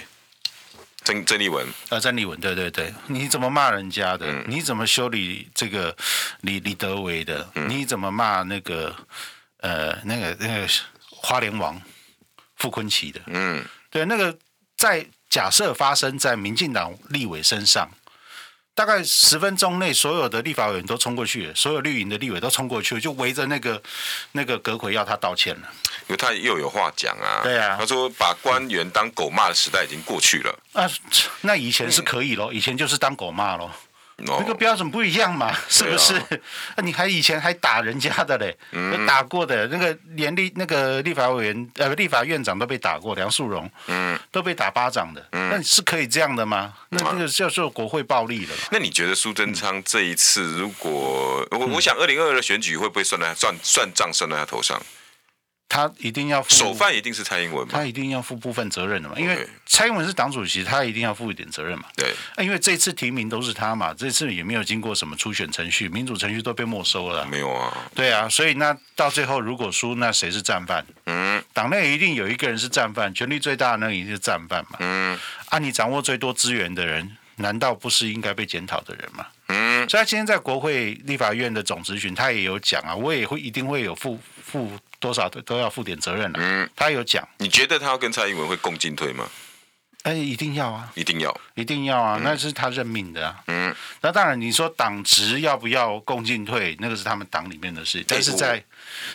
[1.05, 4.27] 曾曾丽文啊，曾丽文，对对对，你怎么骂人家的？
[4.27, 5.97] 嗯、你怎么修理这个
[6.43, 7.51] 李李德伟的？
[7.55, 8.95] 嗯、你怎么骂那个
[9.59, 10.69] 呃那个那个
[11.11, 11.81] 花莲王
[12.57, 13.21] 傅坤奇的？
[13.27, 13.65] 嗯。
[13.91, 14.37] 对，那个
[14.77, 17.91] 在假设发生在民进党立委身上。
[18.77, 23.83] 大概十分钟内，所有的立法委员都冲过去了，所有绿营的立委都冲过去了，就围着那个
[24.33, 25.69] 那个阁揆要他道歉了，
[26.07, 27.41] 因为他又有话讲啊。
[27.43, 30.59] 对啊，他说把官员当狗骂的时代已经过去了。
[30.75, 30.87] 啊，
[31.41, 33.73] 那以前是可以咯，以前就是当狗骂咯。
[34.19, 36.15] 那个标准不一样嘛，是不是？
[36.75, 46.73] 啊，你还以前还打人家的嘞，有打过的，那个连立那个立法委员呃立法院长都被打过，梁树荣，嗯，都被打巴掌的，那是可以这样的吗？
[46.89, 48.55] 那这个叫做国会暴力了。
[48.71, 54.81] 那你觉得苏贞昌这一次，如果我我想二零二二的选举会不会算在算算账算在他头上？
[55.69, 57.73] 他一定要负首犯一定是蔡英文嘛？
[57.73, 59.15] 他一定要负部分责任的嘛？
[59.19, 61.85] 因为蔡英文是党主席，他一定要负一点责任嘛？
[61.97, 62.15] 对。
[62.45, 67.27] 因为这次提名都是他嘛，这次也没有经过什么初选程序，民主程序都被没收了。
[67.27, 67.77] 没有啊。
[67.95, 70.87] 对啊，所以那到最后如果输，那谁是战犯？
[71.07, 71.43] 嗯。
[71.53, 74.77] 党内一定有一个人是战犯，权力最大的那个一定是战犯嘛？
[74.79, 75.19] 嗯。
[75.49, 79.27] 啊，你掌握最多资源的人，难道不是应该被检讨的人吗？
[79.49, 79.89] 嗯。
[79.89, 84.71] 所以他今天在国会立法院的总质询，他也有讲啊，我也会一定会有负负。
[84.99, 86.39] 多少都都要负点责任了。
[86.41, 87.29] 嗯，他有讲。
[87.39, 89.29] 你觉得他要跟蔡英文会共进退吗？
[90.05, 90.91] 哎，一定要啊！
[90.95, 92.21] 一定要，一定要啊！
[92.23, 93.43] 那是他任命的啊。
[93.49, 93.66] 嗯，
[94.01, 98.05] 那当然，你说党职要不要共进退，那个是他们党里面的事。
[98.07, 98.63] 但是在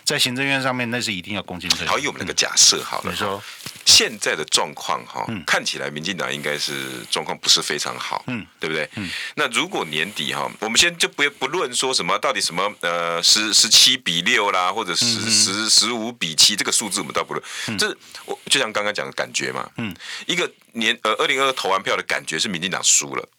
[0.04, 1.88] 在行政院上面，那是一定要共进退。
[1.88, 3.12] 好，以我们那个假设好了。
[3.12, 3.42] 你说
[3.86, 8.90] 现在的状况哈，看起来民进党应该是状况不是非常好，嗯，对不对？
[8.96, 9.10] 嗯。
[9.36, 17.96] 那如果年底哈，我们先就不不论说什么到底什么呃十十七比六啦，或者十十十五比七这个数字我们倒不论，这
[18.26, 19.96] 我就像刚刚讲的感觉嘛，嗯，
[20.26, 20.50] 一个。
[20.74, 23.30] 年呃，二零二二投完票的感觉是民进党输了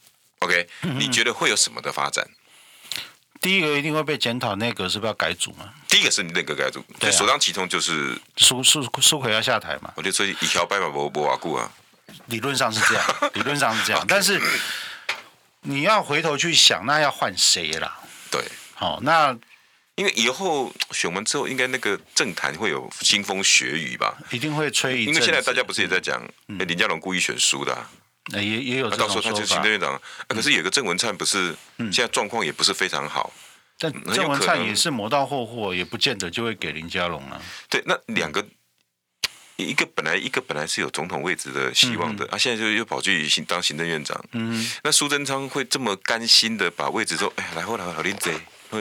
[0.42, 0.68] ，OK？
[0.81, 2.28] 你觉得会有什么的发展？
[3.40, 5.72] 第一个一定会被检讨，内阁是不是要改组嘛？
[5.88, 9.92] 第一个是你内阁改组，对，首当其冲就是苏苏苏奎要下台嘛？
[9.96, 11.70] 我觉得这一条白马不不瓦固啊，
[12.26, 14.40] 理论上是这样， 理论上是这样，但是
[15.62, 17.98] 你要回头去想，那要换谁啦？
[18.31, 19.37] 对，好，那。
[19.94, 24.16] 因为以后选完之后，应该那个政坛会有腥风血雨吧？
[24.31, 25.05] 一定会吹一。
[25.05, 27.76] 因为现在大家不是也在讲，林佳龙故意选输的，
[28.30, 28.88] 也也有。
[28.90, 33.32] 到时候他就是行政院长，可是有个郑文灿不是，现在状况也不是非常好。
[33.78, 37.42] 但郑文灿也是磨刀霍霍，也不见得就会给林佳龙啊。
[37.68, 38.46] 对，那两个，
[39.56, 44.24] 一个本来一个本来是有总统位置的希望的，啊，现在就又跑去行当行政院长。
[44.32, 44.70] 嗯。
[44.85, 48.32] 那苏贞昌会这么甘心的把位置说，哎，来后来好林贼。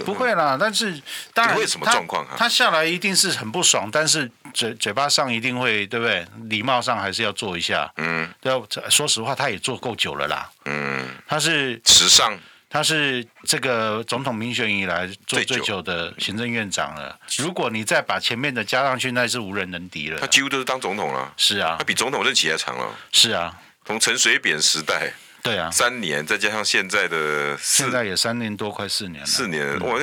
[0.05, 1.01] 不会啦，但是
[1.33, 2.03] 当然他
[2.37, 6.25] 他下来一定是很不爽，但是嘴嘴巴上一定会对不对？
[6.43, 7.91] 礼貌上还是要做一下。
[7.97, 10.49] 嗯，要说实话，他也做够久了啦。
[10.65, 12.37] 嗯，他是时尚，
[12.69, 17.19] 他是这个总统民选以来做最久的行政院长了。
[17.37, 20.19] 如果你再把前面的加上去，那是无人能敌了。
[20.19, 21.33] 他几乎都是当总统了。
[21.35, 22.95] 是啊，他比总统任期还长了。
[23.11, 23.53] 是啊，
[23.85, 25.11] 从陈水扁时代。
[25.43, 29.25] 对啊，三年再加上现在的，现在也三年多，快四年了。
[29.25, 29.99] 四年，哇，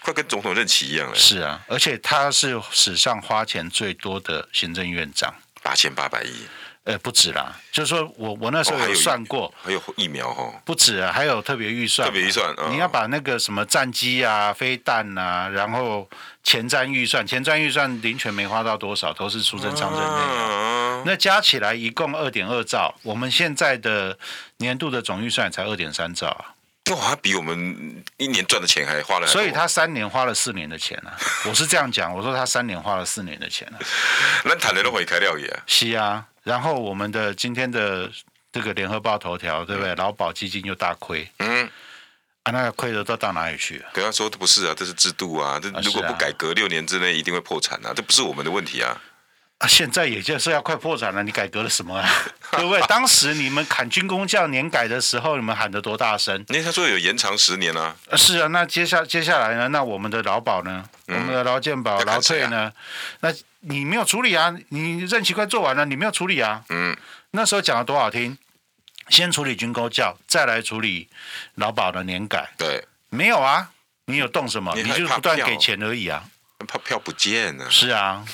[0.00, 1.14] 快跟总统任期一样了。
[1.14, 6.46] 是啊，而且他是史上花钱最多的行政院长，八千八百亿。
[6.88, 16.08] 呃，不止啦，就是说我我那时候有算过，还有疫苗哈，不止啊，还有特别预算，特别预算，你要把那个什么战机啊、飞弹啊，然后
[16.42, 21.02] 前瞻预算，前瞻预算林全没花到多少，都是苏贞昌任内。
[21.04, 24.18] 那加起来一共二点二兆，我们现在的
[24.56, 26.56] 年度的总预算才二点三兆啊！
[26.96, 31.12] 哇，比我们一年赚的钱还花了，所以他三年花了四年的钱啊！
[31.44, 33.76] 我是这样讲，我说他三年花了四年的钱啊。
[34.46, 36.24] 那谈的都会开料也是啊。
[36.48, 38.10] 然后我们的今天的
[38.50, 39.94] 这个联合报头条，对不对？
[39.96, 41.68] 劳保基金又大亏，嗯，
[42.44, 43.90] 啊，那个亏的都到哪里去了？
[43.92, 48.98] 跟他说不是啊，这是制度啊，这如果不改革，六年之内一定会破产啊，这不是我们的问题啊。
[49.58, 52.08] 啊，现在也就是要快破产了，你改革了什么啊？
[52.52, 52.80] 对不对？
[52.82, 56.44] 当时你们砍军工教年改的时候，你们喊得多大声？
[56.48, 57.96] 那他说有延长十年啊。
[58.16, 59.68] 是啊，那接下接下来呢？
[59.68, 60.84] 那我们的劳保呢？
[61.08, 62.72] 嗯、我们的劳健保、劳退呢？
[63.20, 64.54] 那你没有处理啊？
[64.68, 66.62] 你任期快做完了，你没有处理啊？
[66.68, 66.96] 嗯。
[67.32, 68.38] 那时候讲的多好听，
[69.08, 71.08] 先处理军工教，再来处理
[71.56, 72.48] 劳保的年改。
[72.56, 72.86] 对。
[73.10, 73.70] 没有啊？
[74.04, 74.72] 你有动什么？
[74.76, 76.22] 你，你就是不断给钱而已啊。
[76.68, 78.24] 票票不见了，是啊，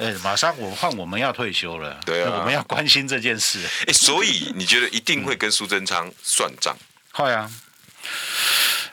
[0.00, 3.60] 哎，马上我换我们要退休了， 对啊，我们要关心这件事。
[3.86, 6.76] 哎，所以你觉得一定会跟苏贞昌算账？
[7.12, 7.50] 会啊，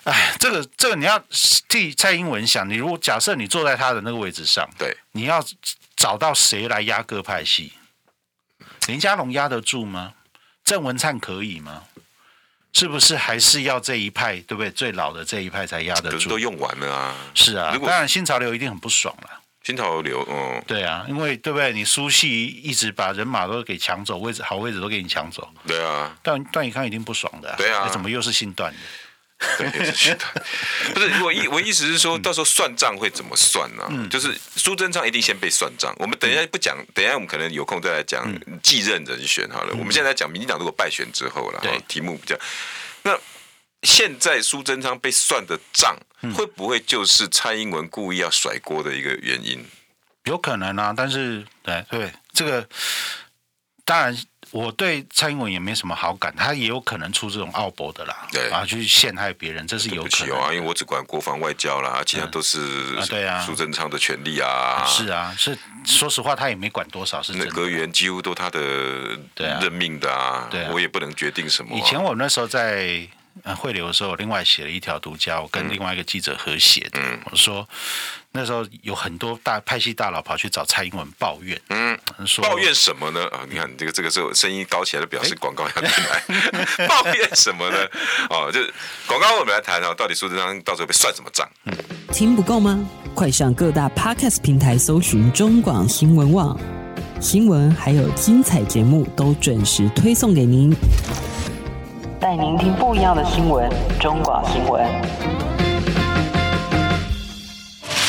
[0.04, 1.24] 哎，这个这个你要
[1.70, 5.44] 替蔡英文想，你如果假设你坐在他的那个位置上，对，你要
[5.96, 7.74] 找到谁来压各派系？
[8.88, 10.14] 林佳龙压得住吗？
[10.66, 11.84] 郑文灿可以吗？
[12.74, 14.70] 是不是还是要这一派，对不对？
[14.72, 16.30] 最老的这一派才压得住？
[16.30, 17.16] 都用完了啊！
[17.34, 19.30] 是啊，当然新潮流一定很不爽了。
[19.64, 21.74] 新潮流，嗯，对啊，因为对不对？
[21.74, 25.48] 你苏系一直把人马都给抢走，位置好位置都给你抢走。
[25.68, 27.54] 对啊，段段以康一定不爽的。
[27.58, 28.80] 对啊，怎么又是姓段的？
[29.58, 29.70] 对，
[30.94, 34.08] 不是我意我意思是说，到时候算账会怎么算呢？
[34.10, 35.96] 就是苏贞昌一定先被算账。
[35.98, 38.30] 我们等一下不讲，等一下我们可能有空再来讲
[38.62, 39.74] 继任人选好了。
[39.78, 42.38] 我们现在讲民进党如果败选之后了，对，题目比较。
[43.04, 43.18] 那
[43.84, 45.98] 现在苏贞昌被算的账，
[46.36, 49.66] 会不会就是蔡英文故意要甩锅的一个原因？
[50.26, 52.68] 有可能啊，但是对对，这个
[53.86, 54.18] 当然。
[54.52, 60.36] 我对蔡英文也没什么好感，他也有可能出这种奥博的啦，对啊，去陷害别人，这是有可能的。
[60.38, 62.60] 啊，因为我只管国防外交啦，其他都是
[63.08, 64.84] 对啊，苏贞昌的权利啊。
[64.88, 67.48] 是啊，是说实话，他也没管多少，是真的。
[67.52, 68.60] 阁员几乎都他的
[69.36, 71.78] 任命的啊，对啊，我也不能决定什么啊。
[71.78, 73.08] 以前我那时候在
[73.56, 77.68] 汇流的时候，另外写了一条独家，我跟另外一个记者合写的，嗯，我说。
[78.32, 83.26] 那时候有很多大派系大佬跑去找蔡英文抱怨，嗯，说抱怨什么呢？
[83.30, 86.24] 啊，你看这个这个时候声音高起来，表示广告要进来。
[86.78, 87.78] 欸、 抱怨什么呢？
[88.30, 88.72] 哦，就是
[89.08, 91.50] 广告，我们来谈哦，到底苏贞昌到时候被算什么账？
[91.66, 91.76] 嗯，
[92.14, 92.80] 听不够吗？
[93.16, 96.56] 快上各大 Podcast 平台搜寻中广新闻网
[97.20, 100.72] 新闻，还有精彩节目都准时推送给您，
[102.20, 103.70] 带您听不一样的新闻。
[103.98, 104.86] 中广新闻。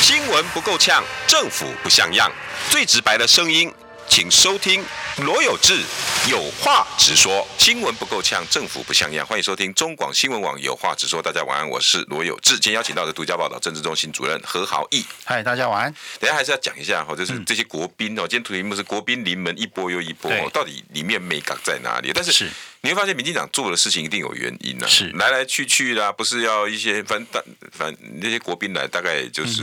[0.01, 2.29] 新闻不够呛，政府不像样，
[2.69, 3.73] 最直白的声音，
[4.09, 4.83] 请收听
[5.19, 5.85] 罗有志
[6.29, 7.47] 有话直说。
[7.57, 11.19] 新闻不够呛，政府不像样，欢迎收听中广新闻网有话直说。
[11.19, 12.53] 大家晚安，我是罗有志。
[12.53, 15.03] 今天邀请到的独家报道政治中心主任何豪毅。
[15.23, 15.93] 嗨，大家晚安。
[16.19, 22.11] 等下还是要讲一下哈，就是这些国宾哦，今天题目是国宾临门一波又一波，到底里面眉角在哪里？
[22.13, 22.47] 但是。
[22.83, 29.61] 你会发现，民进党做的事情一定有原因呐、啊，是来来去去啦，不是要一些反反反那些国宾来，大概就是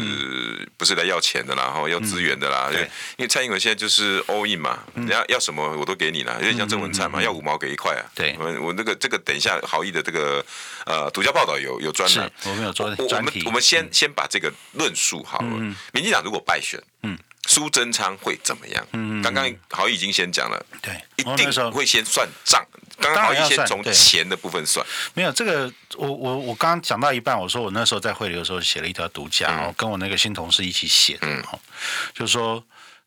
[0.76, 2.68] 不是来要钱的啦，然后要资源的啦。
[2.70, 2.82] 嗯、对，
[3.16, 8.02] 因为蔡英文现在就是 all in 嘛，人家要什么我都给你了，有点像郑文灿嘛，要五毛给一块啊。
[8.14, 10.44] 对，我我那个这个等一下豪毅的这个
[10.86, 15.50] 呃独家报道有有专栏，我们有专我们我们先先把这个论述好了。
[15.92, 17.18] 民进党如果败选，嗯。
[17.46, 18.86] 苏贞昌会怎么样？
[18.92, 22.62] 嗯，刚刚豪毅已经先讲了，对，一定会先算账。
[23.00, 24.84] 刚刚豪毅先从钱的部分算，
[25.14, 31.42] 没有这个，我我我刚刚讲到一半，我说我那时候在汇流的时候写了一条独家，嗯、跟我那个新同事一起写的，嗯，
[32.12, 32.62] 就是说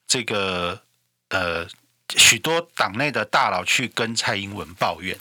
[0.07, 0.81] 这个
[1.29, 1.67] 呃，
[2.17, 5.17] 许多党内的大佬去跟蔡英文抱怨，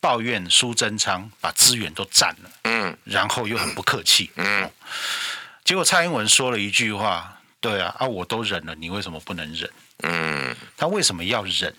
[0.00, 4.70] 抱怨苏贞昌把资源都占了，嗯，然后又很不客气，嗯，嗯，
[5.64, 7.34] 结果蔡英文说了一句话。
[7.60, 9.68] 对啊，啊，我都忍了，你为什么不能忍？
[10.04, 11.74] 嗯，他为什么要忍？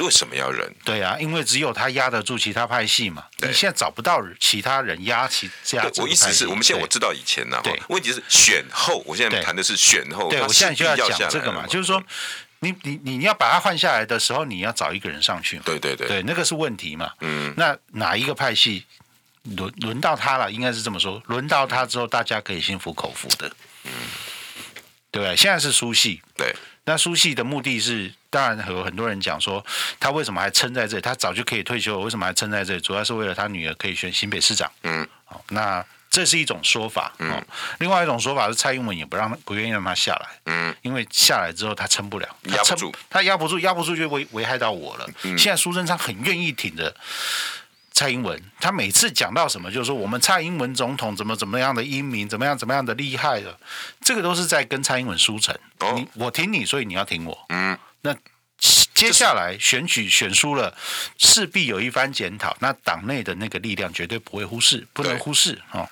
[0.00, 0.74] 为什么要忍？
[0.86, 3.26] 对啊，因为只有他压得住其他派系嘛。
[3.42, 5.84] 你现在找不到其他人压其压。
[5.98, 10.30] 我意思是我们现在我知道以前呢，对，问题是选后，我现在谈的是选后。
[10.30, 12.02] 对，我现在就要讲这个嘛，就是说，
[12.62, 15.64] 你你你要把他换下来的时候，你要找一个人上去嘛。
[15.66, 17.12] 对对对，对，那个是问题嘛。
[17.20, 18.86] 嗯，那哪一个派系
[19.42, 20.50] 轮轮到他了？
[20.50, 23.52] 应该是这么说，轮到他之后，大家可以心服口服的。
[23.84, 23.90] 嗯。
[25.10, 26.22] 对，现在是苏系。
[26.36, 29.62] 对，那苏系的目的是，当然有很多人讲说，
[30.00, 31.02] 他为什么还撑在这里？
[31.02, 32.80] 他早就可以退休了，为什么还撑在这里？
[32.80, 34.70] 主要是为了他女儿可以选新北市长。
[34.84, 37.10] 嗯，好，那这是一种说法。
[37.18, 37.44] 嗯，
[37.80, 40.28] 另外一种说法是蔡英文也不让不愿意让他下来。
[40.44, 45.08] 嗯，因为下来之后他撑不了，压不住，他压不住，压不住就危危害到我了。
[45.22, 46.94] 嗯，现在苏贞昌很愿意挺着。
[47.94, 53.58] 蔡英文，他每次讲到什么，就是说我们蔡英文总统怎么怎么样的英明，怎么样怎么样的厉害的，
[54.00, 55.54] 这个都是在跟蔡英文输诚。
[55.80, 57.38] 哦，你我挺你，所以你要挺我。
[57.50, 58.14] 嗯，那
[59.06, 60.76] 接下来选举选输了，
[61.18, 62.56] 势必有一番检讨。
[62.60, 65.88] 那党内的那个力量绝对不会忽视，不能忽视啊。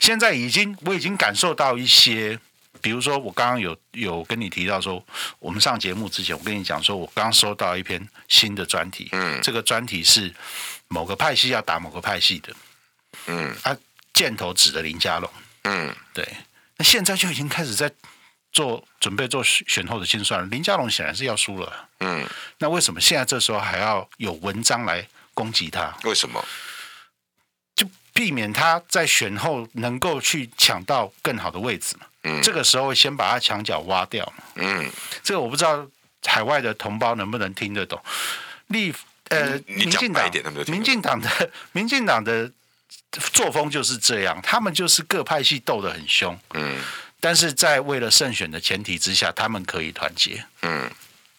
[0.00, 2.38] 现在已经我已经感受到一些，
[2.80, 5.04] 比如说我刚刚有有跟你提到说，
[5.38, 9.08] 我们上节目之前，我跟你讲说我刚收到一篇新的专题。
[9.12, 10.34] 嗯，这个专题是。
[10.90, 12.50] 某个派系要打某个派系的，
[13.26, 13.76] 嗯，啊，
[14.14, 15.30] 箭头指的林家龙，
[15.64, 16.26] 嗯，对，
[16.78, 17.92] 那现在就已经开始在
[18.52, 20.48] 做准备做选后的清算。
[20.50, 22.26] 林佳龙显然是要输了，嗯，
[22.58, 25.96] 那为什么现在这时候还要有文章来攻击他？
[26.04, 26.44] 为什么？
[27.74, 34.90] 就避免他在选后能够去抢到更好的位置嘛，嗯，这个时候先把他墙角挖掉嘛，嗯，
[35.22, 35.86] 这个我不知道
[36.24, 38.02] 海外的同胞能不能听得懂，
[38.68, 38.94] 立。
[39.30, 40.30] 呃，民进党，
[40.68, 42.50] 民进党的 民进党的
[43.34, 46.80] 作风就是这样，他们就是各派系斗得很凶，嗯，
[47.20, 50.90] 但是在为了胜选的前提之下，他们可以团结，嗯，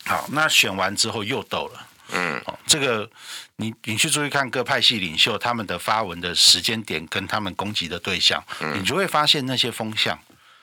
[0.05, 3.09] 好，那选完之后又斗了，嗯，哦，这个
[3.55, 10.19] 你你去注意看各派系领袖他们的发文的时间点跟他们攻击的对象，嗯，你就会发现那些风向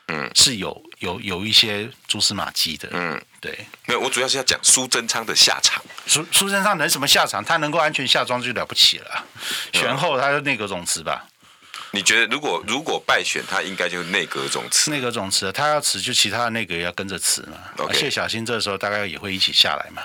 [0.08, 3.66] 嗯，是有有有一些蛛丝马迹的，嗯，对。
[3.86, 5.82] 没有，我主要是要讲苏贞昌的下场。
[6.06, 7.44] 苏苏贞昌能什么下场？
[7.44, 9.24] 他能够安全下庄就了不起了。
[9.72, 11.26] 选后他就内阁总辞吧。
[11.96, 14.90] 你觉得如果如果败选，他应该就内阁总辞？
[14.90, 17.56] 内阁总辞，他要辞，就其他的内阁也要跟着辞嘛。
[17.78, 17.94] Okay.
[17.94, 20.02] 谢小新这时候大概也会一起下来嘛。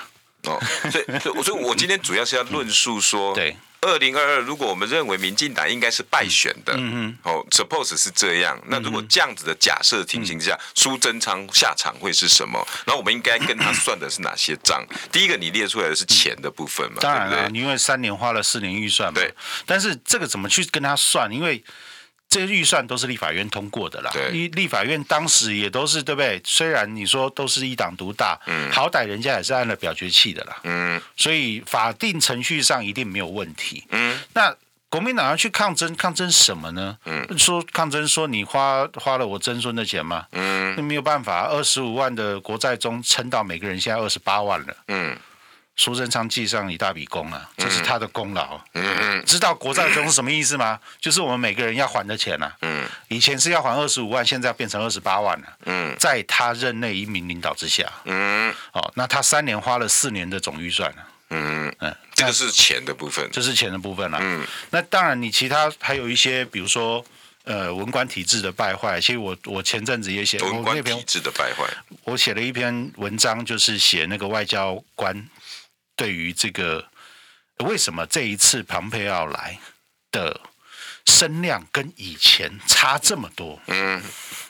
[0.48, 3.56] 哦，所以 所以，所以我今天主要是要论述说，对。
[3.84, 8.56] 二零二二，如果我们认为民进党应该是败选的，嗯哦，suppose 是这样。
[8.68, 12.64] 那如果这样子的假设情形之下，苏贞昌下场会是什么？
[12.86, 14.86] 然后我们应该跟他算的是哪些账？
[15.10, 16.98] 第一个，你列出来的是钱的部分嘛？
[17.00, 19.20] 当然了，因为三年花了四年预算嘛。
[19.20, 19.34] 对。
[19.66, 21.28] 但是这个怎么去跟他算？
[21.32, 21.60] 因为
[22.32, 26.40] 这些预算都是立法院通过的啦，立立法院当时也都是对不对？
[26.44, 34.18] 虽然你说都是一党独大，嗯，好歹人家也是按了表决器的啦，嗯，所以法定程序上一定没有问题，嗯。
[34.32, 34.56] 那
[34.88, 36.96] 国民党要去抗争，抗争什么呢？
[37.04, 40.26] 嗯，说抗争说你花花了我曾孙的钱吗？
[40.32, 45.16] 嗯，那没有办法，二十五万的国债中撑到每个人现在二十八万了，嗯。
[45.76, 48.60] 苏贞昌记上一大笔功啊，这是他的功劳。
[48.74, 50.78] 嗯嗯，知道国债中是什么意思吗？
[51.00, 52.54] 就是我们每个人要还的钱啊。
[52.60, 55.46] 嗯，以前是要还二十五万，现在要变成二十八万了。
[55.64, 57.90] 嗯，在他任内一名领导之下。
[58.04, 60.94] 嗯，哦，那他三年花了四年的总预算
[61.30, 64.18] 嗯嗯，这个是钱的部分，这是钱的部分了。
[64.20, 67.02] 嗯，那当然，你其他还有一些，比如说
[67.44, 69.00] 呃，文官体制的败坏。
[69.00, 71.64] 其实我我前阵子也写文官体制的败坏，
[72.04, 75.26] 我写了一篇文章，就是写那个外交官。
[75.96, 76.86] 对于这个，
[77.58, 79.58] 为什么这一次庞佩奥来
[80.10, 80.40] 的
[81.06, 83.60] 声量跟以前差这么多？
[83.66, 84.02] 嗯，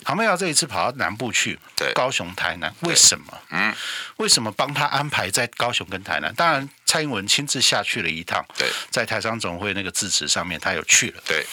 [0.04, 3.38] 庞佩奥这一次跑到南部去，对，高雄、台南，为什么？
[3.50, 3.74] 嗯，
[4.16, 6.32] 为什么帮他安排在高雄跟台南？
[6.34, 11.44] 当然，蔡英文亲自下去了一趟，对，在台商总会那个致辞上面，他有去了，对。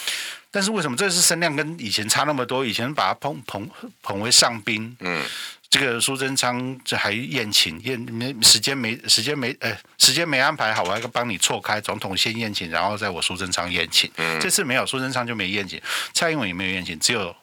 [0.52, 2.66] 但是为什么这次声量跟以前差那么多？
[2.66, 3.70] 以前把他捧捧
[4.02, 5.24] 捧为上宾，嗯。
[5.70, 14.10] 这个苏贞昌这还宴请宴没时间没时间没呃时间没安排好，我还要帮你错开，总统先宴请，然后再我苏贞昌宴请。
[14.16, 15.80] 嗯，这次没有苏贞昌就没宴请，
[16.12, 17.34] 蔡英文也没有宴请，只有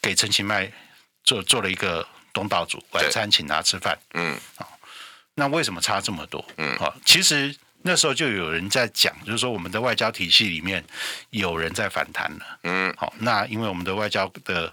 [0.00, 0.70] 给陈其迈
[1.24, 3.98] 做做了一个东道主晚餐请他吃饭。
[4.14, 4.78] 嗯，好，
[5.34, 6.44] 那为什么差这么多？
[6.56, 7.54] 嗯，好，其实。
[7.82, 10.84] 那时候就有人在讲，就是说我们的外交体系里面
[11.30, 12.58] 有人在反弹了。
[12.64, 14.72] 嗯，好，那因为我们的外交的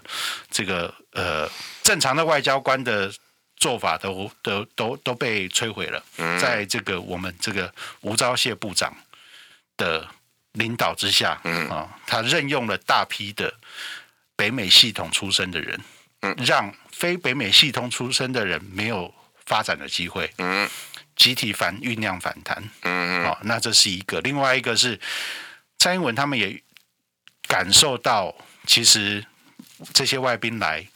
[0.50, 1.48] 这个呃
[1.82, 3.10] 正常的外交官的
[3.56, 6.04] 做法都都都都被摧毁了。
[6.18, 8.94] 嗯，在这个我们这个吴钊燮部长
[9.78, 10.06] 的
[10.52, 13.52] 领导之下，嗯啊，他任用了大批的
[14.36, 15.80] 北美系统出身的人，
[16.20, 19.14] 嗯，让非北美系统出身的人没有
[19.46, 20.30] 发展的机会。
[20.36, 20.68] 嗯。
[21.18, 24.20] 集体反酝酿反弹，嗯嗯，好，那这是一个。
[24.20, 24.98] 另外一个是
[25.78, 26.62] 蔡英文他们也
[27.46, 28.34] 感受到，
[28.66, 29.26] 其实
[29.92, 30.86] 这些外宾来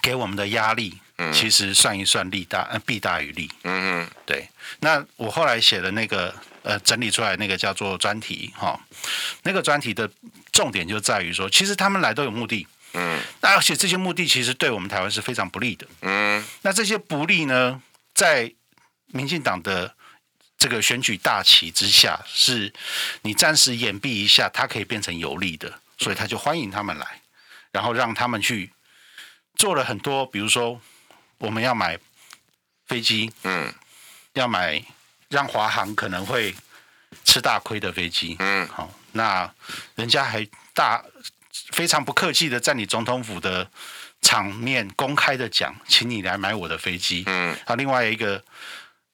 [0.00, 0.98] 给我们的压力，
[1.32, 3.50] 其实算一算利大，呃，弊大于利。
[3.64, 4.48] 嗯嗯，对。
[4.80, 8.80] 那我后来写的那个呃整理出来那个叫做专题，哈，
[9.42, 10.10] 那个专题的
[10.52, 17.82] 重点就在于说，其实他们来都有目的，嗯，那而且这些目的其实对我们台湾是非常不利的，嗯，那这些不利呢，
[18.14, 18.52] 在
[19.08, 19.94] 民进党的
[20.58, 22.72] 这个选举大旗之下，是
[23.22, 27.22] 你暂时掩蔽一下，它可以变成有利的，所以他就欢迎他们来，
[27.70, 28.72] 然后让他们去
[29.54, 30.80] 做了很多，比如说
[31.38, 31.96] 我们要买
[32.86, 33.72] 飞机，嗯，
[34.32, 34.84] 要买
[35.28, 36.54] 让华航可能会
[37.24, 39.48] 吃大亏的飞机，嗯，好，那
[39.94, 40.44] 人家还
[40.74, 41.04] 大
[41.70, 43.70] 非常不客气的在你总统府的
[44.20, 48.44] 场面公开的讲，请你来买我的飞机，嗯，啊，另外一个。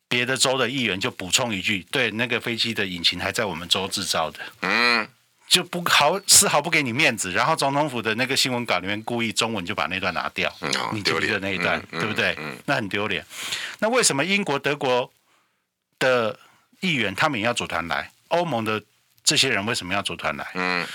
[0.09, 5.09] 别的州的议员就补充一句：“对，那个飞机的引擎还在我们州制造的。”嗯，
[5.49, 7.33] 就不好丝毫不给你面子。
[7.33, 11.83] 然后总统府的那个新闻稿里面故意中文就把那段拿掉，嗯、你记不记得那一段？
[11.91, 12.37] 嗯、对不对？
[12.67, 13.25] 那很丢脸。
[13.81, 15.11] 那为什么英国、德国
[15.99, 16.39] 的
[16.81, 18.11] 议员他们也要组团来？
[18.29, 18.83] 欧盟的
[19.23, 20.47] 这些人为什么要组团来？
[20.55, 20.87] 嗯。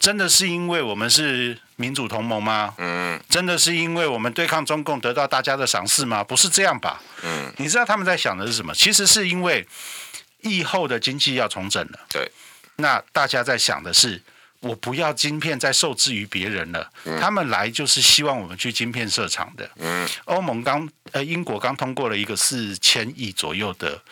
[0.00, 2.74] 真的是因为我们是民主同盟吗？
[2.78, 6.24] 嗯，真的是因为我们对抗中共得到大家的赏识吗？
[6.24, 7.00] 不是这样吧？
[7.22, 8.74] 嗯，你知道他们在想的是什么？
[8.74, 9.64] 其实是因为
[10.40, 12.00] 疫后的经济要重整了。
[12.08, 12.30] 对，
[12.76, 14.20] 那大家在想的是，
[14.58, 16.90] 我不要晶片再受制于别人了。
[17.04, 19.70] 嗯，他们来就是希望我们去晶片设厂的。
[19.76, 24.02] 嗯，欧盟刚呃英国刚通过了一个四千亿左右的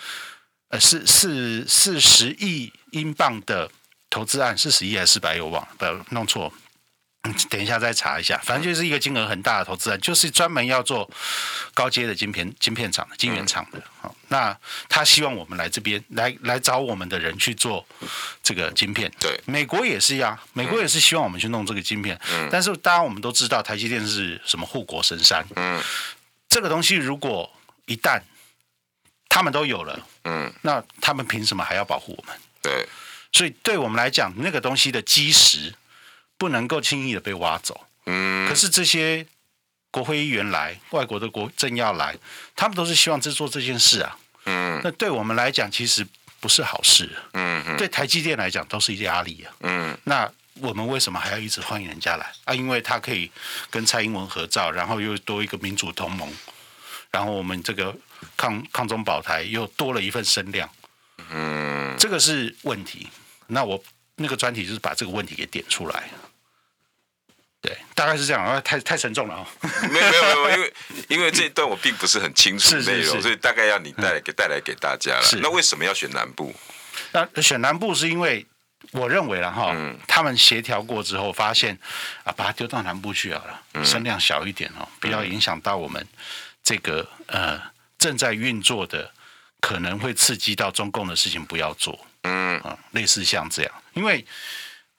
[0.69, 3.69] 呃四四四十亿英镑的。
[4.11, 5.41] 投资案是十亿还是四百亿？
[5.41, 6.53] 我忘了，不要弄错。
[7.51, 11.11] 等一下再查一下，反正就是一个金额很大的投资案，就是专门要做
[11.75, 13.83] 高阶的晶片晶片厂的晶圆厂的。
[14.01, 14.57] 好，那
[14.89, 17.85] 他希望我们来这边来来找我们的人去做
[18.43, 19.13] 这个晶片。
[19.21, 22.19] 对，美国也是一样，美国也是希望我们去弄这个晶片。
[22.33, 22.49] 嗯。
[22.51, 25.45] 但是当然我们都知道，台积电是什么护国神山。
[25.57, 25.83] 嗯。
[26.49, 27.51] 这个东西如果
[27.85, 28.23] 一旦
[29.29, 32.35] 他们都有了，嗯，那他们凭什么还要保护我们？
[32.63, 32.89] 对。
[33.33, 35.75] 所以对我们来讲，那个东西的基石。
[36.41, 37.89] 不能够轻易的被挖走。
[38.07, 38.49] 嗯。
[38.49, 39.27] 可是这些
[39.91, 42.17] 国会议员来，外国的国政要来，
[42.55, 44.17] 他们都是希望做这件事啊。
[44.45, 44.81] 嗯。
[44.85, 46.07] 那对我们来讲，其实
[46.39, 47.11] 不是好事。
[47.33, 47.77] 嗯。
[47.77, 49.53] 对台积电来讲，都是一个压力啊。
[49.63, 49.99] 嗯。
[50.05, 52.55] 那我们为什么还要一直欢迎人家来啊？
[52.55, 53.29] 因为他可以
[53.69, 56.33] 跟蔡英文合照，然后又多一个民主同盟，
[57.11, 57.93] 然后我们这个
[58.37, 60.71] 抗抗中保台又多了一份声量。
[61.31, 61.97] 嗯。
[61.99, 63.09] 这个是问题。
[63.49, 63.83] 那我
[64.17, 66.05] 那个专题就是把这个问题给点出来。
[67.61, 69.69] 对，大概是这样，太太沉重了啊、哦！
[69.91, 70.75] 没有没有没有，因为
[71.09, 75.23] 因为这一段我并不是很清楚内容，所以大概要你带来给带来给大家了。
[75.25, 76.55] 是，那为什么要选南部？
[77.11, 78.47] 那选南部是因为
[78.93, 81.77] 我认为了哈，嗯、他们协调过之后发现
[82.23, 86.07] 啊，把它丢到南部去好了，嗯、声量小一点哦，不要影响到我们
[86.63, 87.61] 这个呃
[87.99, 89.13] 正在运作的，
[89.61, 91.99] 可能会刺激到中共的事情，不要做。
[92.23, 94.25] 嗯啊，类似像这样，因为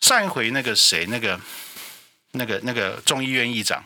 [0.01, 1.39] 上一回那个谁那个。
[2.33, 3.83] 那个那个众议院议长，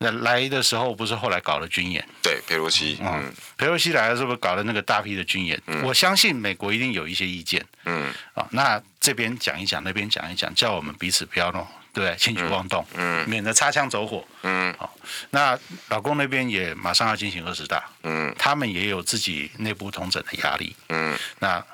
[0.00, 2.06] 那来的时候不是后来搞了军演？
[2.22, 5.58] 对，佩洛西，嗯，佩洛西来了是不是搞了那个大批的军演？
[5.68, 12.16] 嗯，我相信美国一定有一些意见，嗯，啊，那这边讲一讲，那边讲一讲，叫我们彼此不要弄，对不对？
[12.16, 14.94] 轻举妄动，嗯，免得擦枪走火，嗯，好，
[15.30, 15.58] 那
[15.88, 21.64] 老公那边也马上要进行二十大，嗯，他们也有自己内部统整的压力，嗯，那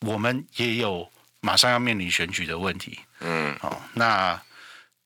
[0.00, 1.10] 我们也有
[1.40, 4.40] 马上要面临选举的问题，嗯，好，那。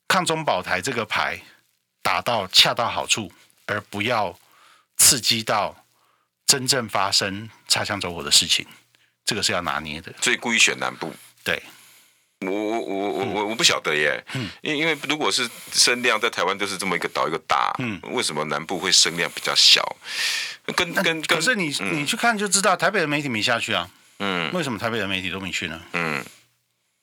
[0.08, 1.40] 抗中保台这个牌
[2.02, 3.32] 打到恰到好处，
[3.64, 4.38] 而不要
[4.98, 5.86] 刺激到
[6.44, 8.66] 真正发生擦枪走火的事情，
[9.24, 10.12] 这个是要拿捏的。
[10.20, 11.10] 所以故意选南部。
[11.42, 11.62] 对，
[12.46, 14.22] 我我我我我我不晓得耶。
[14.34, 14.48] 嗯。
[14.60, 19.96] 因因为如果是声量在台湾就是这么一个岛一个大，嗯，为什么南部会声量比较小？
[20.74, 21.22] 跟跟跟。
[21.22, 23.88] 可是你你去看就知道，台北的媒体没下去啊。
[24.18, 24.52] 嗯。
[24.52, 25.80] 为什么台北的媒体都没去呢？
[25.92, 26.24] 嗯。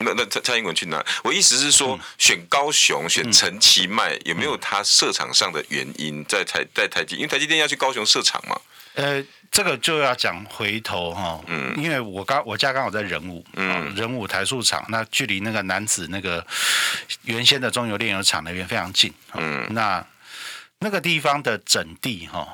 [0.02, 1.06] 那那蔡蔡英文去哪？
[1.26, 6.24] 我意思是说，嗯、选高雄、选陈其迈，有没有他设厂上的原因？
[6.24, 8.58] 在台在台积，因为台积电要去高雄设厂嘛。
[8.94, 9.22] 呃，
[9.52, 16.46] 这个就要讲回头哈，嗯，因为我刚我家刚好在仁武，嗯，仁武台塑厂，那距离那个男子那个
[17.24, 20.06] 原先的中油炼油厂那边非常近，嗯，那
[20.80, 22.48] 那个地方的整地哈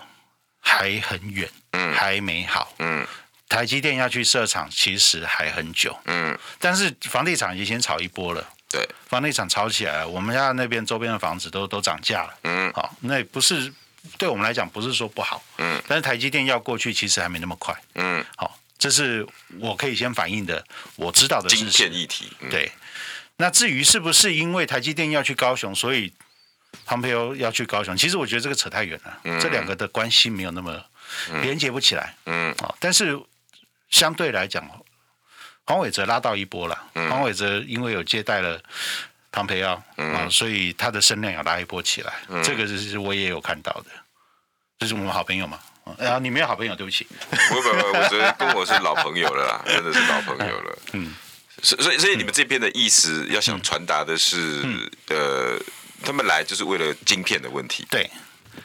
[0.60, 3.06] 还很远，嗯，还没好，嗯。
[3.48, 5.96] 台积电要去设厂，其实还很久。
[6.06, 8.44] 嗯，但是房地产已经先炒一波了。
[8.68, 12.34] 对，房地产炒起来了，我们家那边周边的房子都都涨价了。
[12.42, 13.72] 嗯，好，那不是
[14.18, 15.44] 对我们来讲不是说不好。
[15.58, 17.76] 嗯，但是台积电要过去，其实还没那么快。
[17.96, 19.26] 嗯，好，这是
[19.60, 21.92] 我可以先反映的，我知道的事情。
[21.92, 22.32] 议题。
[22.40, 22.72] 嗯、对，
[23.38, 26.14] 那至于是不是因为台积电要去高雄，所以
[26.86, 27.96] 庞培欧要去高雄？
[27.96, 29.20] 其实我觉得这个扯太远了。
[29.24, 30.84] 嗯，这两个的关系没有那么
[31.42, 32.16] 连接不起来。
[32.26, 33.20] 嗯，好，但是。
[33.92, 34.68] 相对来讲，
[35.64, 36.84] 黄伟哲拉到一波了。
[36.96, 38.62] 嗯、黄伟哲因为有接待了
[39.36, 42.14] 庞培奥，嗯、啊，所以他的声量要拉一波起来。
[42.30, 43.88] 嗯、这个是我也有看到的，
[44.80, 45.60] 这是我们好朋友嘛。
[46.00, 47.06] 啊、你没有好朋友，对不起。
[47.50, 50.80] 不不不，我觉得跟我是老朋友了啦， 真的是老朋友了。
[50.94, 51.14] 嗯，
[51.62, 55.60] 所所以所以你们这边的意思要想传达的是，嗯、呃，
[56.02, 57.86] 他们来就是为了晶片的问题。
[57.90, 58.10] 对。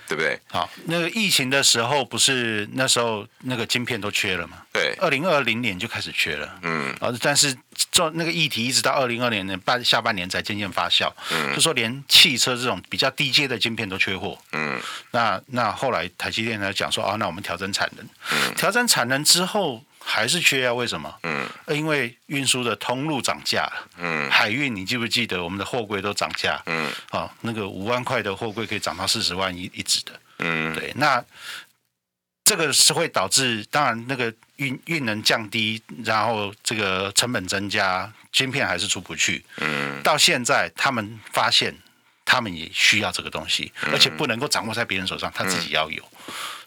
[0.09, 0.39] 对不对？
[0.49, 4.59] 好，那个疫情的时候，不是那时候那个晶片都缺了吗？
[4.73, 6.59] 对，二零二零年就开始缺了。
[6.63, 7.57] 嗯，啊，但是
[7.93, 11.13] 做那个议题一直到二零二零年半下半年才渐渐发酵。
[11.33, 14.39] 嗯，就说连汽车这种比较低阶的晶片都缺货。
[14.53, 14.81] 嗯，
[15.11, 18.07] 那那后来台积电呢讲说，哦，那我们调整产能。
[18.33, 19.85] 嗯，调整产能之后。
[20.11, 20.75] 还是缺啊？
[20.75, 21.15] 为什么？
[21.23, 23.71] 嗯，因为运输的通路涨价。
[23.97, 26.61] 嗯，海运，你记不记得我们的货柜都涨价？
[26.67, 30.21] 嗯，啊，那个五万块的货柜可以涨到四十万一一只的。
[30.41, 31.25] 嗯，对，那
[32.43, 39.45] 这个是会导致，当然那个运运能降低，然后这个成本增加，芯片还是出不去。
[39.59, 41.73] 嗯，到现在他们发现，
[42.25, 46.03] 他们也需要这个东西，而且不能够掌握在别人手上，他自己要有。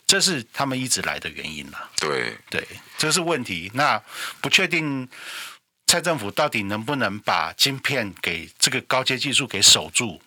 [0.06, 1.90] 这是他们一直来的原因了。
[1.98, 3.72] 对对，这是问题。
[3.74, 4.02] 那
[4.42, 5.08] 不确定
[5.88, 10.22] 蔡政府到底能不能把晶片给这个高阶技术给守住？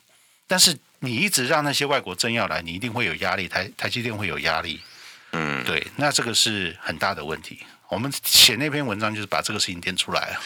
[0.47, 4.81] 但是你一直让那些外国政要来，你一定会有压力，台台积电会有压力。
[5.33, 7.61] 嗯，对，那这个是很大的问题。
[7.89, 10.41] 我们写那篇文章就是把这个事情点出来了。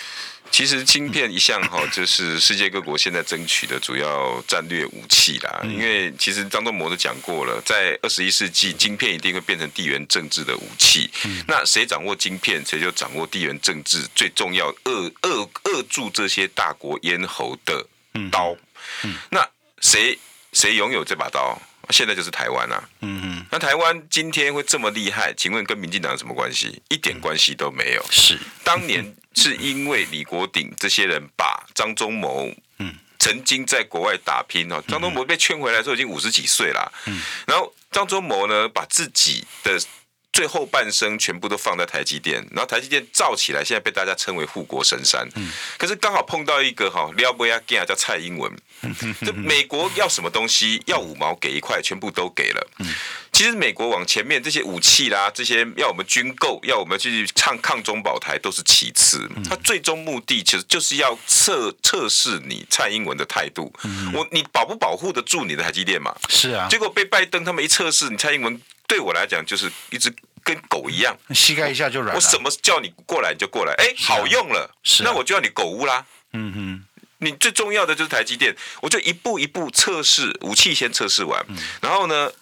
[0.50, 5.60] 其实晶片一向哈，就是世界各国现在争取的主要战略武器啦。
[5.64, 11.10] 因为其实张忠谋都讲过了，在二十一世纪，晶片一定会变成地缘政治的武器。
[11.46, 17.86] 那谁掌握晶片，谁就掌握地缘政治最重要扼扼扼住这些大国咽喉的
[18.30, 18.56] 刀。
[19.30, 19.48] 那
[19.80, 20.18] 谁
[20.52, 21.60] 谁拥有这把刀？
[21.90, 22.88] 现在就是台湾啊。
[23.50, 25.32] 那台湾今天会这么厉害？
[25.34, 26.82] 请问跟民进党有什么关系？
[26.88, 28.04] 一点关系都没有。
[28.10, 29.14] 是当年。
[29.32, 39.80] 是因为李国鼎这些人把张忠谋，嗯，曾经在国外打拼哦，张忠谋被劝回来的时候已经五十几岁了，嗯，然后张忠谋呢，把自己的
[40.32, 48.50] 最后半生全部都放在台积电，然后台积电造起来，现在被大家称为护国神山，嗯，可是刚好碰到一个哈撩不亚吉亚叫蔡英文，
[49.24, 52.86] 这美国要什么东西，要五毛给一块，全部都给了，嗯。
[53.32, 63.72] 其实美国往前面这些武器啦，这些要我们军购，要我们去唱抗中保台都是其次，他最终目的其实就是要测测试你蔡英文的态度。
[64.12, 66.14] 我你保不保护得住你的台积电嘛？
[66.28, 66.66] 是啊。
[66.68, 68.60] 结果被拜登他们一测试，你蔡英文
[68.90, 70.12] 对我来讲就是一只
[70.42, 72.12] 跟狗一样，膝盖一下就软。
[72.12, 74.68] 我什么叫你过来你就过来，哎，好用了，
[75.04, 76.04] 那我就要你狗屋啦。
[76.32, 81.46] 嗯哼，你最重要的就是台积电，我就一步一步测试武器，先测试完，
[81.80, 82.32] 然后呢？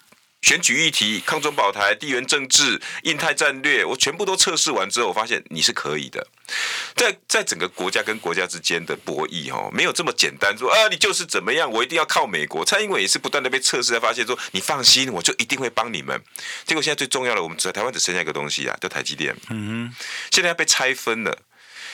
[0.41, 6.25] 选举议题、抗中保台、地缘政治、印太战略，我全部都测试完之后，我发现你是可以的。
[6.95, 10.57] 在在整个国家跟国家之间的博弈，哦，没有这么简单。
[10.57, 12.65] 说啊，你就是怎么样，我一定要靠美国。
[12.65, 16.19] 蔡英文也是不断的被测试，才发现说，你放心，我就一定会帮你们。
[16.65, 19.35] 结果现在最重要的，我们在台湾只剩下一个东西啊，叫台积电。
[19.49, 19.95] 嗯哼，
[20.31, 21.37] 现在要被拆分了。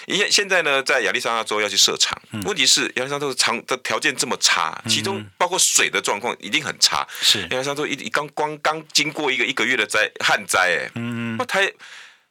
[0.07, 7.07] 现现在呢，在亚利桑那州要去设厂，问题是亚利桑那州厂的条件这么差，其中包括水的状况一定很差。
[7.21, 11.71] 是亚利桑那州一刚光刚经过一个一个月的灾旱灾，哎，嗯，那台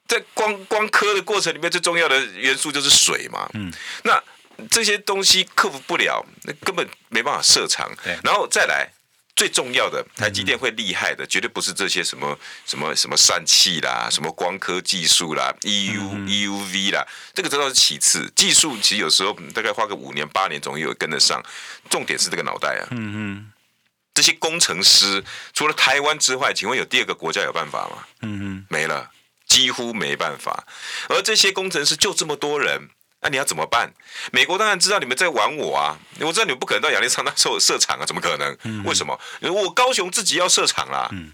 [0.07, 3.72] 在光光科的过程里面最重要的元素就是水嘛，嗯，
[4.05, 4.22] 那
[4.70, 7.91] 这些东西克服不了，那根本没办法设厂，
[8.22, 8.89] 然后再来。
[9.37, 17.05] 最重要的，台积电会厉害的，绝对不是这些什么什么什么散气啦，什么光刻技术啦，EU EUV 啦，
[17.35, 18.32] 这个真的是其次。
[18.37, 21.43] 技术其实有时候大概花个五年八年，总有跟得上。
[21.91, 22.87] 重点是这个脑袋啊。
[22.93, 23.53] 嗯嗯。
[24.14, 28.07] 这些工程师除了台湾之外，请问有第二个国家有办法吗？
[28.22, 28.66] 嗯嗯。
[28.70, 29.11] 没了，
[29.49, 30.64] 几乎没办法。
[31.09, 32.91] 而这些工程师就这么多人。
[33.25, 33.91] 那、啊、你要怎么办？
[34.33, 35.97] 美国当然知道你们在玩我啊！
[36.20, 38.55] 我知道你们不可能到亚利桑那设设厂啊，怎么可能？
[38.64, 39.18] 嗯、为什么？
[39.41, 41.09] 我高雄自己要设厂啦。
[41.12, 41.33] 嗯、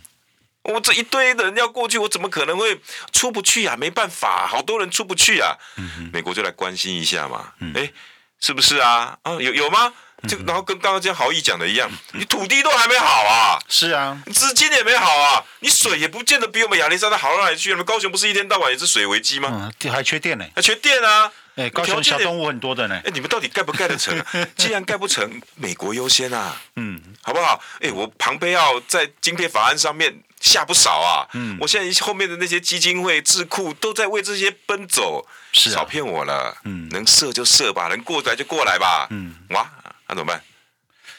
[0.62, 2.80] 我这一堆人要过去，我怎么可能会
[3.12, 3.74] 出不去啊？
[3.76, 5.57] 没办法，好多人出不去啊！
[5.78, 7.53] 嗯、美国就来关心一下嘛。
[7.74, 7.93] 哎、嗯，
[8.38, 9.18] 是不是啊？
[9.22, 9.93] 啊，有有吗？
[10.29, 17.71] 就然后跟刚刚这样豪毅讲的一样，你土地都还没好啊，是啊，资金也没好啊，你水也不见得比我们亚历山大好到哪里去。
[17.71, 19.71] 你们高雄不是一天到晚也是水危机吗？
[19.83, 21.31] 嗯，还缺电呢，还缺电啊！
[21.57, 23.01] 哎，高雄小动物很多的呢。
[23.05, 24.23] 哎，你们到底盖不 盖得成？
[24.57, 27.61] 既然盖不成，美国优先啊，嗯，好不好？
[27.81, 39.68] 哎，我庞培奥在晶片法案上面下不少啊，嗯，我现在后面的那些基金会、智库都在为这些奔走，是少骗我了，嗯，能射就射吧，能过来就过来吧，嗯，哇。
[40.11, 40.42] 那怎么办？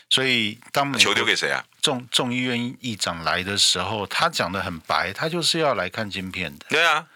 [0.10, 1.64] 所以当球丢给谁啊？
[1.82, 6.66] 众众议院议长来的时候，他讲的很白，他就是要来看晶片的。
[6.68, 7.08] 对啊，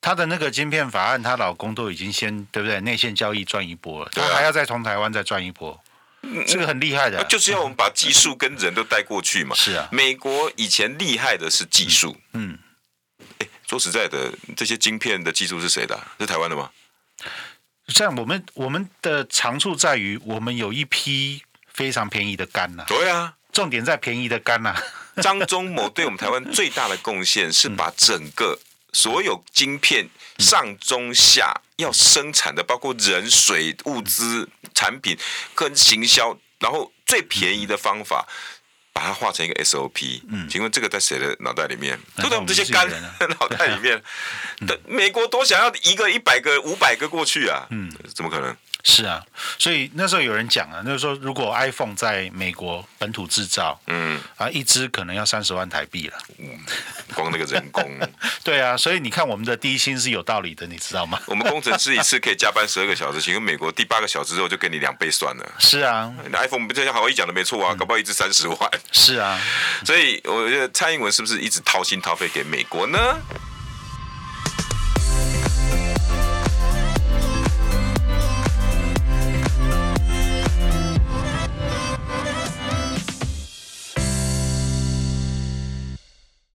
[0.00, 2.80] 他的那个晶片法案，她老公都已经先对不对？
[2.80, 5.78] 内线交易赚一波了，他还要再从台湾再赚一波，
[6.22, 7.22] 嗯、这个很厉害的。
[7.24, 9.54] 就是要我们把技术跟人都带过去嘛。
[9.60, 12.16] 是啊，美国以前厉害的是技术。
[12.32, 12.58] 嗯，
[13.38, 16.00] 哎，说实在的，这些晶片的技术是谁的？
[16.18, 16.70] 是台湾的吗？
[17.90, 22.84] 像我们我们的长处在于，我们有一批非常便宜的肝呐。
[22.86, 24.74] 对啊，重点在便宜的肝呐。
[25.20, 28.58] 张忠谋对我们台湾最大的贡献是把整个
[28.92, 35.18] 所有晶片上中下要生产的，包括人、水、物资、产品
[35.54, 38.26] 跟行销，然后最便宜的方法。
[38.92, 41.98] 把它画成一个 SOP，嗯，请问这个在谁的脑袋里面？
[42.16, 42.88] 都在我们这些干
[43.40, 44.02] 脑袋里面。
[44.86, 48.54] 美国多想要一个、一百个、五百个过去啊，嗯，怎么可能？
[48.82, 49.24] 是啊，
[49.58, 56.58] 所以那时候有人讲啊，那时候如果 iPhone 在美国本土制造，嗯，啊，一支可能要三十万台币了，嗯，
[57.14, 57.84] 光那个人工，
[58.42, 61.20] 对啊，所以你看我们的低薪是有道理的，你知道吗？
[61.26, 65.52] 我们工程师一次可以加班十二个小时，请问美国第八个小时之后就给你两倍算了。
[65.58, 68.70] 是啊，iPhone 不就像豪毅讲的没错啊，搞不好一支三十万。
[68.92, 69.38] 是啊，
[69.84, 72.98] 所以我觉得蔡英文是不是一直掏心掏肺给美国呢？